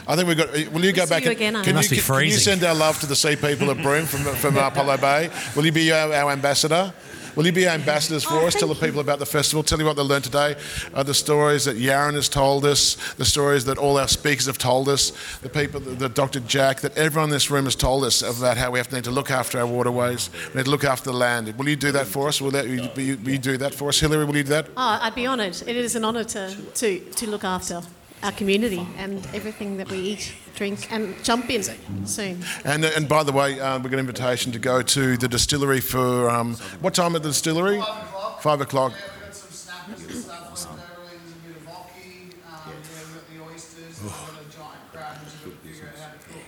I 0.07 0.15
think 0.15 0.27
we've 0.27 0.37
got. 0.37 0.51
Will 0.71 0.85
you 0.85 0.93
go 0.93 1.05
see 1.05 1.09
back? 1.09 1.23
you 1.23 1.31
and, 1.31 1.37
again, 1.37 1.63
can, 1.63 1.75
Must 1.75 1.89
you, 1.89 1.97
be 1.97 2.01
can, 2.01 2.15
can 2.15 2.25
you 2.25 2.31
send 2.31 2.63
our 2.63 2.75
love 2.75 2.99
to 2.99 3.05
the 3.05 3.15
sea 3.15 3.35
people 3.35 3.69
of 3.69 3.81
Broome 3.81 4.05
from 4.05 4.21
from 4.35 4.57
uh, 4.57 4.67
Apollo 4.67 4.97
Bay? 4.97 5.29
Will 5.55 5.65
you 5.65 5.71
be 5.71 5.91
our, 5.91 6.13
our 6.13 6.31
ambassador? 6.31 6.93
Will 7.35 7.45
you 7.45 7.51
be 7.51 7.67
ambassadors 7.67 8.23
for 8.23 8.35
Oh, 8.35 8.47
us? 8.47 8.55
Tell 8.55 8.67
the 8.69 8.75
people 8.75 8.99
about 9.01 9.19
the 9.19 9.25
festival. 9.25 9.61
Tell 9.63 9.77
you 9.79 9.85
what 9.85 9.95
they 9.97 10.01
learned 10.03 10.23
today. 10.23 10.55
Uh, 10.93 11.03
the 11.03 11.13
stories 11.13 11.65
that 11.65 11.77
Yaron 11.77 12.13
has 12.13 12.29
told 12.29 12.63
us. 12.65 12.95
The 13.15 13.25
stories 13.25 13.65
that 13.65 13.77
all 13.77 13.97
our 13.97 14.07
speakers 14.07 14.45
have 14.45 14.57
told 14.57 14.87
us. 14.87 15.11
The 15.41 15.49
people, 15.49 15.79
the 15.81 16.07
Dr. 16.09 16.39
Jack, 16.41 16.81
that 16.81 16.97
everyone 16.97 17.29
in 17.29 17.33
this 17.33 17.51
room 17.51 17.65
has 17.65 17.75
told 17.75 18.03
us 18.05 18.21
about 18.21 18.57
how 18.57 18.71
we 18.71 18.79
have 18.79 18.87
to 18.89 18.95
need 18.95 19.03
to 19.03 19.11
look 19.11 19.31
after 19.31 19.59
our 19.59 19.67
waterways. 19.67 20.29
We 20.53 20.59
need 20.59 20.65
to 20.65 20.71
look 20.71 20.83
after 20.85 21.11
the 21.11 21.17
land. 21.17 21.53
Will 21.57 21.67
you 21.67 21.75
do 21.75 21.91
that 21.91 22.07
for 22.07 22.27
us? 22.29 22.39
Will, 22.41 22.51
that, 22.51 22.65
will 22.65 22.75
you- 23.01 23.17
will 23.17 23.31
you 23.31 23.37
do 23.37 23.57
that 23.57 23.73
for 23.75 23.89
us, 23.89 23.99
Hillary? 23.99 24.23
Will 24.25 24.37
you 24.37 24.43
do 24.43 24.49
that? 24.49 24.67
Oh, 24.77 24.99
I'd 25.01 25.15
be 25.15 25.27
honoured. 25.27 25.61
It 25.67 25.75
is 25.75 25.95
an 25.95 26.05
honour 26.05 26.23
to, 26.23 26.55
to, 26.75 26.99
to 26.99 27.29
look 27.29 27.43
after 27.43 27.81
our 28.23 28.31
community 28.31 28.87
and 28.97 29.25
everything 29.33 29.77
that 29.77 29.89
we 29.89 29.97
eat, 29.97 30.33
drink, 30.55 30.91
and 30.91 31.15
jump 31.23 31.49
in 31.49 31.63
soon. 32.05 32.43
And, 32.63 32.83
and 32.85 33.07
by 33.07 33.23
the 33.23 33.31
way, 33.31 33.59
uh, 33.59 33.77
we 33.79 33.89
got 33.89 33.93
an 33.93 33.99
invitation 33.99 34.51
to 34.53 34.59
go 34.59 34.81
to 34.81 35.17
the 35.17 35.27
distillery 35.27 35.81
for 35.81 36.29
um, 36.29 36.55
what 36.81 36.93
time 36.93 37.15
at 37.15 37.23
the 37.23 37.29
distillery? 37.29 37.79
Five 37.79 37.89
o'clock. 37.89 38.41
Five 38.41 38.61
o'clock. 38.61 38.93
Yeah, 38.93 38.97
we've 38.97 39.21
got 39.21 39.35
some 39.35 39.51
snappers 39.51 40.03
and 40.05 40.13
stuff 40.15 40.41
like 40.41 40.77
that. 40.77 40.97
There's 41.09 41.31
a 41.31 41.47
bit 41.47 41.55
of 41.57 41.65
hockey. 41.67 42.29
Um, 42.47 42.59
yeah, 42.65 42.73
we've 43.03 43.13
got 43.13 43.25
the 43.29 43.37
oysters. 43.53 44.01
We've 44.01 44.11
got 44.11 44.29
a 44.29 44.45
giant 44.55 44.85
crab, 44.91 45.15
which 45.21 45.33
we've 45.45 45.53
got 45.53 45.61
to 45.61 45.67
figure 45.67 45.87
out 45.89 45.97
how 46.01 46.09
to 46.13 46.19
cook. 46.25 46.43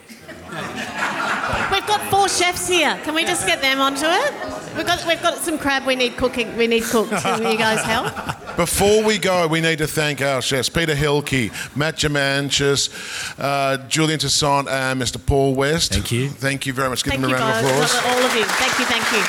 We've 1.71 1.87
got 1.87 2.01
four 2.09 2.27
chefs 2.29 2.67
here. 2.67 2.97
Can 3.03 3.13
we 3.13 3.23
just 3.23 3.45
get 3.45 3.61
them 3.61 3.79
onto 3.81 4.05
it? 4.05 4.33
We've 4.75 4.85
got, 4.85 5.05
we've 5.07 5.21
got 5.21 5.37
some 5.37 5.57
crab 5.57 5.85
we 5.85 5.95
need 5.95 6.17
cooking. 6.17 6.55
We 6.57 6.67
need 6.67 6.83
cooked. 6.83 7.11
Can 7.11 7.43
you 7.51 7.57
guys 7.57 7.83
help? 7.83 8.13
Before 8.57 9.03
we 9.03 9.19
go, 9.19 9.47
we 9.47 9.61
need 9.61 9.77
to 9.77 9.85
thank 9.87 10.19
our 10.19 10.41
chefs 10.41 10.67
Peter 10.67 10.95
Hilke, 10.95 11.51
Matt 11.75 11.95
Germanchis, 11.97 12.89
uh, 13.37 13.77
Julian 13.87 14.17
Toussaint, 14.19 14.67
and 14.67 14.99
Mr. 14.99 15.23
Paul 15.23 15.53
West. 15.53 15.93
Thank 15.93 16.11
you. 16.11 16.29
Thank 16.29 16.65
you 16.65 16.73
very 16.73 16.89
much. 16.89 17.03
Give 17.03 17.11
Thank 17.11 17.21
them 17.21 17.29
you 17.29 17.35
a 17.35 17.39
round 17.39 17.53
guys. 17.53 17.63
of 17.63 17.69
applause. 17.69 17.95
All 18.03 18.25
of 18.25 18.35
you. 18.35 18.45
Thank 18.45 18.79
you, 18.79 18.85
thank 18.85 19.11
you. 19.11 19.23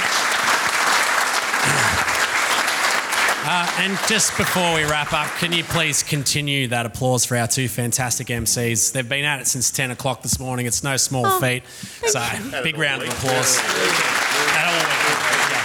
Uh, 3.51 3.71
and 3.81 3.99
just 4.09 4.35
before 4.39 4.75
we 4.75 4.85
wrap 4.85 5.13
up, 5.13 5.27
can 5.39 5.53
you 5.53 5.63
please 5.65 6.03
continue 6.03 6.67
that 6.69 6.87
applause 6.87 7.25
for 7.27 7.37
our 7.37 7.47
two 7.47 7.69
fantastic 7.69 8.29
MCs? 8.29 8.93
They've 8.93 9.09
been 9.09 9.25
at 9.27 9.41
it 9.41 9.47
since 9.47 9.71
10 9.71 9.91
o'clock 9.91 10.23
this 10.23 10.39
morning. 10.41 10.65
It's 10.65 10.83
no 10.83 10.97
small 10.97 11.27
Oh, 11.27 11.39
feat. 11.41 11.63
So, 12.07 12.21
big 12.63 12.79
round 12.79 13.03
of 13.03 13.09
applause. 13.09 13.59
Had 13.59 14.69
it 14.69 14.83
all 14.83 14.89
week. 15.09 15.65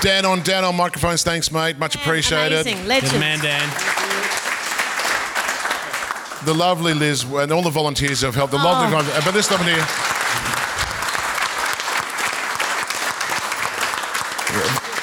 Dan 0.00 0.24
on 0.24 0.40
Dan 0.42 0.64
on 0.64 0.76
microphones. 0.76 1.22
Thanks, 1.22 1.50
mate. 1.50 1.78
Much 1.78 1.94
appreciated. 1.94 2.60
Amazing. 2.60 2.86
Legend. 2.86 3.12
Good 3.12 3.20
man, 3.20 3.38
Dan. 3.40 3.68
The 6.44 6.54
lovely 6.54 6.94
Liz 6.94 7.24
and 7.24 7.50
all 7.50 7.62
the 7.62 7.70
volunteers 7.70 8.20
who 8.20 8.26
have 8.26 8.34
helped. 8.34 8.52
The 8.52 8.58
Oh. 8.58 8.64
lovely, 8.64 8.90
volunteers- 8.90 9.24
but 9.24 9.34
this 9.34 9.50
lovely. 9.50 9.72
Here. 9.72 9.86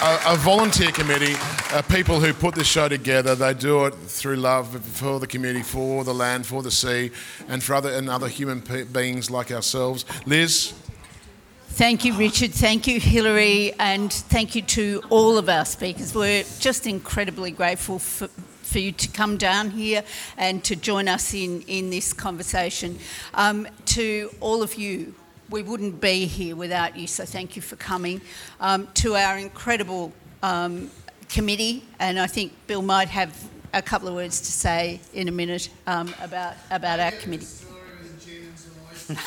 A, 0.01 0.33
a 0.33 0.35
volunteer 0.37 0.91
committee, 0.91 1.35
uh, 1.71 1.81
people 1.83 2.19
who 2.19 2.33
put 2.33 2.55
this 2.55 2.67
show 2.67 2.89
together, 2.89 3.35
they 3.35 3.53
do 3.53 3.85
it 3.85 3.93
through 3.95 4.35
love 4.35 4.83
for 4.85 5.19
the 5.19 5.27
community, 5.27 5.63
for 5.63 6.03
the 6.03 6.13
land, 6.13 6.45
for 6.45 6.61
the 6.61 6.71
sea, 6.71 7.11
and 7.47 7.63
for 7.63 7.73
other 7.75 7.89
and 7.91 8.09
other 8.09 8.27
human 8.27 8.61
pe- 8.61 8.83
beings 8.83 9.31
like 9.31 9.49
ourselves. 9.51 10.03
Liz, 10.25 10.73
Thank 11.73 12.05
you, 12.05 12.13
Richard. 12.13 12.51
Thank 12.51 12.85
you, 12.85 12.99
Hillary. 12.99 13.73
And 13.79 14.13
thank 14.13 14.53
you 14.53 14.61
to 14.61 15.01
all 15.09 15.39
of 15.39 15.49
our 15.49 15.65
speakers. 15.65 16.13
We're 16.13 16.43
just 16.59 16.85
incredibly 16.85 17.49
grateful 17.49 17.97
for, 17.97 18.27
for 18.27 18.77
you 18.77 18.91
to 18.91 19.07
come 19.07 19.37
down 19.37 19.71
here 19.71 20.03
and 20.37 20.63
to 20.65 20.75
join 20.75 21.07
us 21.07 21.33
in, 21.33 21.63
in 21.63 21.89
this 21.89 22.13
conversation. 22.13 22.99
Um, 23.33 23.67
to 23.85 24.29
all 24.39 24.61
of 24.61 24.75
you, 24.75 25.15
we 25.49 25.63
wouldn't 25.63 25.99
be 25.99 26.27
here 26.27 26.55
without 26.55 26.95
you, 26.95 27.07
so 27.07 27.25
thank 27.25 27.55
you 27.55 27.63
for 27.63 27.75
coming. 27.75 28.21
Um, 28.59 28.87
to 28.93 29.15
our 29.15 29.39
incredible 29.39 30.13
um, 30.43 30.91
committee, 31.27 31.85
and 31.99 32.19
I 32.19 32.27
think 32.27 32.53
Bill 32.67 32.83
might 32.83 33.07
have 33.07 33.35
a 33.73 33.81
couple 33.81 34.07
of 34.07 34.13
words 34.13 34.41
to 34.41 34.51
say 34.51 34.99
in 35.15 35.27
a 35.27 35.31
minute 35.31 35.69
um, 35.87 36.13
about, 36.21 36.53
about 36.69 36.99
our 36.99 37.13
committee. 37.13 37.47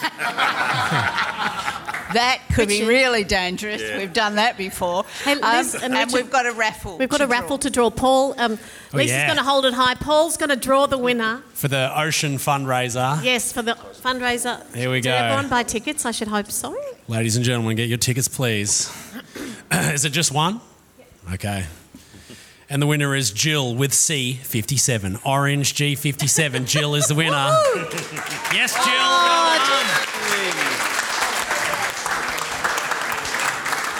That 2.12 2.40
could 2.54 2.68
be 2.68 2.76
Richard. 2.82 2.88
really 2.88 3.24
dangerous. 3.24 3.82
We've 3.82 4.12
done 4.12 4.36
that 4.36 4.56
before. 4.56 5.04
Hey, 5.24 5.32
Um, 5.32 5.56
Liz 5.56 5.74
and 5.74 5.92
and 5.94 6.12
we've 6.12 6.30
got 6.30 6.46
a 6.46 6.52
raffle. 6.52 6.98
We've 6.98 7.08
got 7.08 7.18
to 7.18 7.24
a 7.24 7.26
raffle 7.26 7.58
to 7.58 7.68
draw. 7.68 7.90
Paul, 7.90 8.34
um, 8.38 8.58
Oh, 8.94 8.96
Lisa's 8.96 9.10
yeah. 9.16 9.26
going 9.26 9.38
to 9.38 9.42
hold 9.42 9.66
it 9.66 9.74
high. 9.74 9.94
Paul's 9.96 10.36
going 10.36 10.50
to 10.50 10.56
draw 10.56 10.86
the 10.86 10.96
winner. 10.98 11.42
For 11.52 11.66
the 11.66 11.90
Ocean 12.00 12.36
fundraiser. 12.38 13.22
Yes, 13.24 13.52
for 13.52 13.60
the 13.62 13.74
fundraiser. 13.74 14.64
Here 14.74 14.88
we 14.88 15.00
Did 15.00 15.10
go. 15.10 15.14
everyone 15.16 15.48
buy 15.48 15.64
tickets? 15.64 16.06
I 16.06 16.12
should 16.12 16.28
hope 16.28 16.50
so. 16.50 16.78
Ladies 17.08 17.34
and 17.36 17.44
gentlemen, 17.44 17.76
get 17.76 17.88
your 17.88 17.98
tickets, 17.98 18.28
please. 18.28 18.88
is 19.72 20.04
it 20.04 20.10
just 20.10 20.30
one? 20.30 20.60
Okay. 21.34 21.66
And 22.68 22.82
the 22.82 22.86
winner 22.86 23.14
is 23.14 23.30
Jill 23.30 23.76
with 23.76 23.92
C57. 23.92 25.24
Orange 25.24 25.74
G57. 25.74 26.66
Jill 26.66 26.96
is 26.96 27.06
the 27.06 27.14
winner. 27.14 27.30
Yes, 28.52 28.74
Jill. 28.84 29.06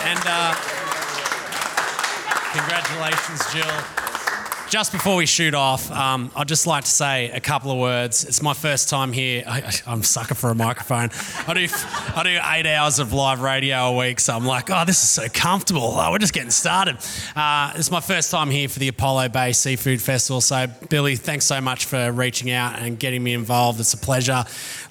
And 0.02 0.20
uh, 0.26 0.54
congratulations, 2.52 3.52
Jill. 3.52 4.05
Just 4.68 4.92
before 4.92 5.16
we 5.16 5.26
shoot 5.26 5.54
off, 5.54 5.90
um, 5.90 6.30
I'd 6.34 6.48
just 6.48 6.66
like 6.66 6.84
to 6.84 6.90
say 6.90 7.30
a 7.30 7.40
couple 7.40 7.70
of 7.70 7.78
words. 7.78 8.24
It's 8.24 8.42
my 8.42 8.54
first 8.54 8.88
time 8.88 9.12
here. 9.12 9.44
I, 9.46 9.72
am 9.86 10.02
sucker 10.02 10.34
for 10.34 10.50
a 10.50 10.54
microphone. 10.54 11.10
I 11.46 11.54
do, 11.54 11.68
I 12.14 12.22
do 12.24 12.38
eight 12.52 12.66
hours 12.66 12.98
of 12.98 13.12
live 13.12 13.40
radio 13.40 13.76
a 13.76 13.96
week, 13.96 14.18
so 14.20 14.34
I'm 14.34 14.44
like, 14.44 14.70
oh, 14.70 14.84
this 14.84 15.02
is 15.02 15.08
so 15.08 15.28
comfortable. 15.32 15.94
Oh, 15.96 16.10
we're 16.10 16.18
just 16.18 16.32
getting 16.32 16.50
started. 16.50 16.96
Uh, 17.34 17.72
it's 17.76 17.90
my 17.90 18.00
first 18.00 18.30
time 18.30 18.50
here 18.50 18.68
for 18.68 18.78
the 18.78 18.88
Apollo 18.88 19.28
Bay 19.30 19.52
Seafood 19.52 20.02
Festival. 20.02 20.40
So, 20.40 20.66
Billy, 20.88 21.16
thanks 21.16 21.44
so 21.44 21.60
much 21.60 21.84
for 21.84 22.10
reaching 22.10 22.50
out 22.50 22.78
and 22.78 22.98
getting 22.98 23.22
me 23.22 23.34
involved. 23.34 23.78
It's 23.78 23.94
a 23.94 23.98
pleasure. 23.98 24.44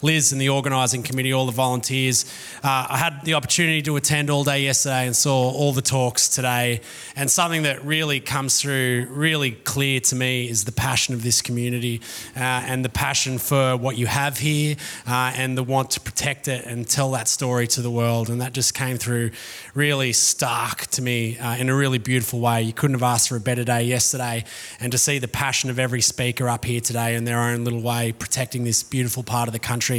Liz 0.06 0.32
and 0.32 0.40
the 0.40 0.50
organising 0.50 1.02
committee, 1.02 1.34
all 1.34 1.48
the 1.48 1.52
volunteers. 1.52 2.26
Uh, 2.64 2.86
I 2.90 2.98
had 2.98 3.26
the 3.26 3.34
opportunity 3.34 3.82
to 3.82 3.96
attend 3.96 4.30
all 4.30 4.44
day 4.44 4.62
yesterday 4.62 5.08
and 5.08 5.16
saw 5.16 5.50
all 5.50 5.74
the 5.74 5.82
talks 5.82 6.30
today. 6.30 6.82
And 7.16 7.30
something 7.30 7.64
that 7.64 7.84
really 7.84 8.20
comes 8.20 8.62
through 8.62 9.08
really 9.10 9.52
clear 9.52 10.00
to 10.02 10.16
me 10.16 10.48
is 10.48 10.64
the 10.64 10.72
passion 10.72 11.16
of 11.16 11.24
this 11.24 11.42
community 11.42 12.02
uh, 12.36 12.40
and 12.40 12.86
the 12.86 12.90
passion 12.90 13.40
for 13.40 13.76
what 13.76 13.98
you 13.98 14.06
have 14.06 14.38
here 14.38 14.76
uh, 15.08 15.34
and 15.36 15.58
the 15.58 15.64
want 15.64 15.90
to 15.92 16.00
protect 16.00 16.48
it 16.48 16.66
and 16.66 16.88
tell 16.88 17.10
that 17.12 17.28
story 17.28 17.66
to 17.68 17.82
the 17.82 17.90
world. 17.90 18.30
And 18.30 18.42
that 18.42 18.54
just 18.54 18.76
came 18.76 18.98
through 18.98 19.32
really 19.74 20.14
stark 20.14 20.86
to 20.88 21.02
me 21.02 21.40
uh, 21.40 21.56
in 21.56 21.68
a 21.68 21.76
really 21.76 21.98
beautiful 21.98 22.40
way. 22.40 22.62
You 22.62 22.74
couldn't 22.74 22.94
have 22.94 23.04
asked 23.04 23.30
for 23.30 23.38
a 23.38 23.42
better 23.42 23.64
day 23.64 23.84
yesterday. 23.84 24.44
And 24.80 24.92
to 24.92 25.00
see 25.00 25.18
the 25.18 25.28
passion 25.28 25.72
of 25.72 25.80
every 25.80 26.02
speaker 26.02 26.48
up 26.48 26.64
here 26.64 26.80
today 26.80 27.16
in 27.16 27.26
their 27.26 27.40
own 27.40 27.64
little 27.64 27.82
way, 27.82 28.12
protecting 28.12 28.66
this 28.66 28.84
beautiful 28.84 29.24
part 29.24 29.48
of 29.48 29.54
the 29.54 29.60
country, 29.60 29.95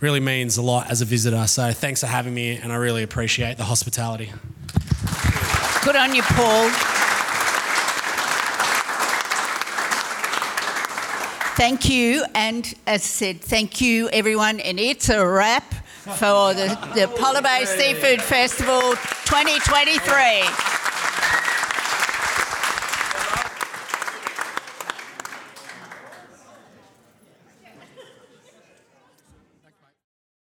really 0.00 0.20
means 0.20 0.56
a 0.56 0.62
lot 0.62 0.90
as 0.90 1.02
a 1.02 1.04
visitor. 1.04 1.46
So 1.46 1.72
thanks 1.72 2.00
for 2.00 2.06
having 2.06 2.32
me, 2.32 2.56
and 2.56 2.72
I 2.72 2.76
really 2.76 3.02
appreciate 3.02 3.58
the 3.58 3.64
hospitality. 3.64 4.32
Good 5.84 5.96
on 5.96 6.14
you, 6.14 6.22
Paul. 6.22 6.70
Thank 11.56 11.88
you, 11.88 12.24
and 12.34 12.66
as 12.86 13.02
I 13.02 13.04
said, 13.04 13.40
thank 13.40 13.80
you 13.80 14.08
everyone, 14.12 14.60
and 14.60 14.80
it's 14.80 15.08
a 15.08 15.24
wrap 15.24 15.72
for 16.04 16.52
the, 16.52 16.76
the 16.94 17.04
Apollo 17.04 17.42
Bay 17.42 17.64
Seafood 17.64 18.20
Festival 18.20 18.80
2023. 19.24 20.83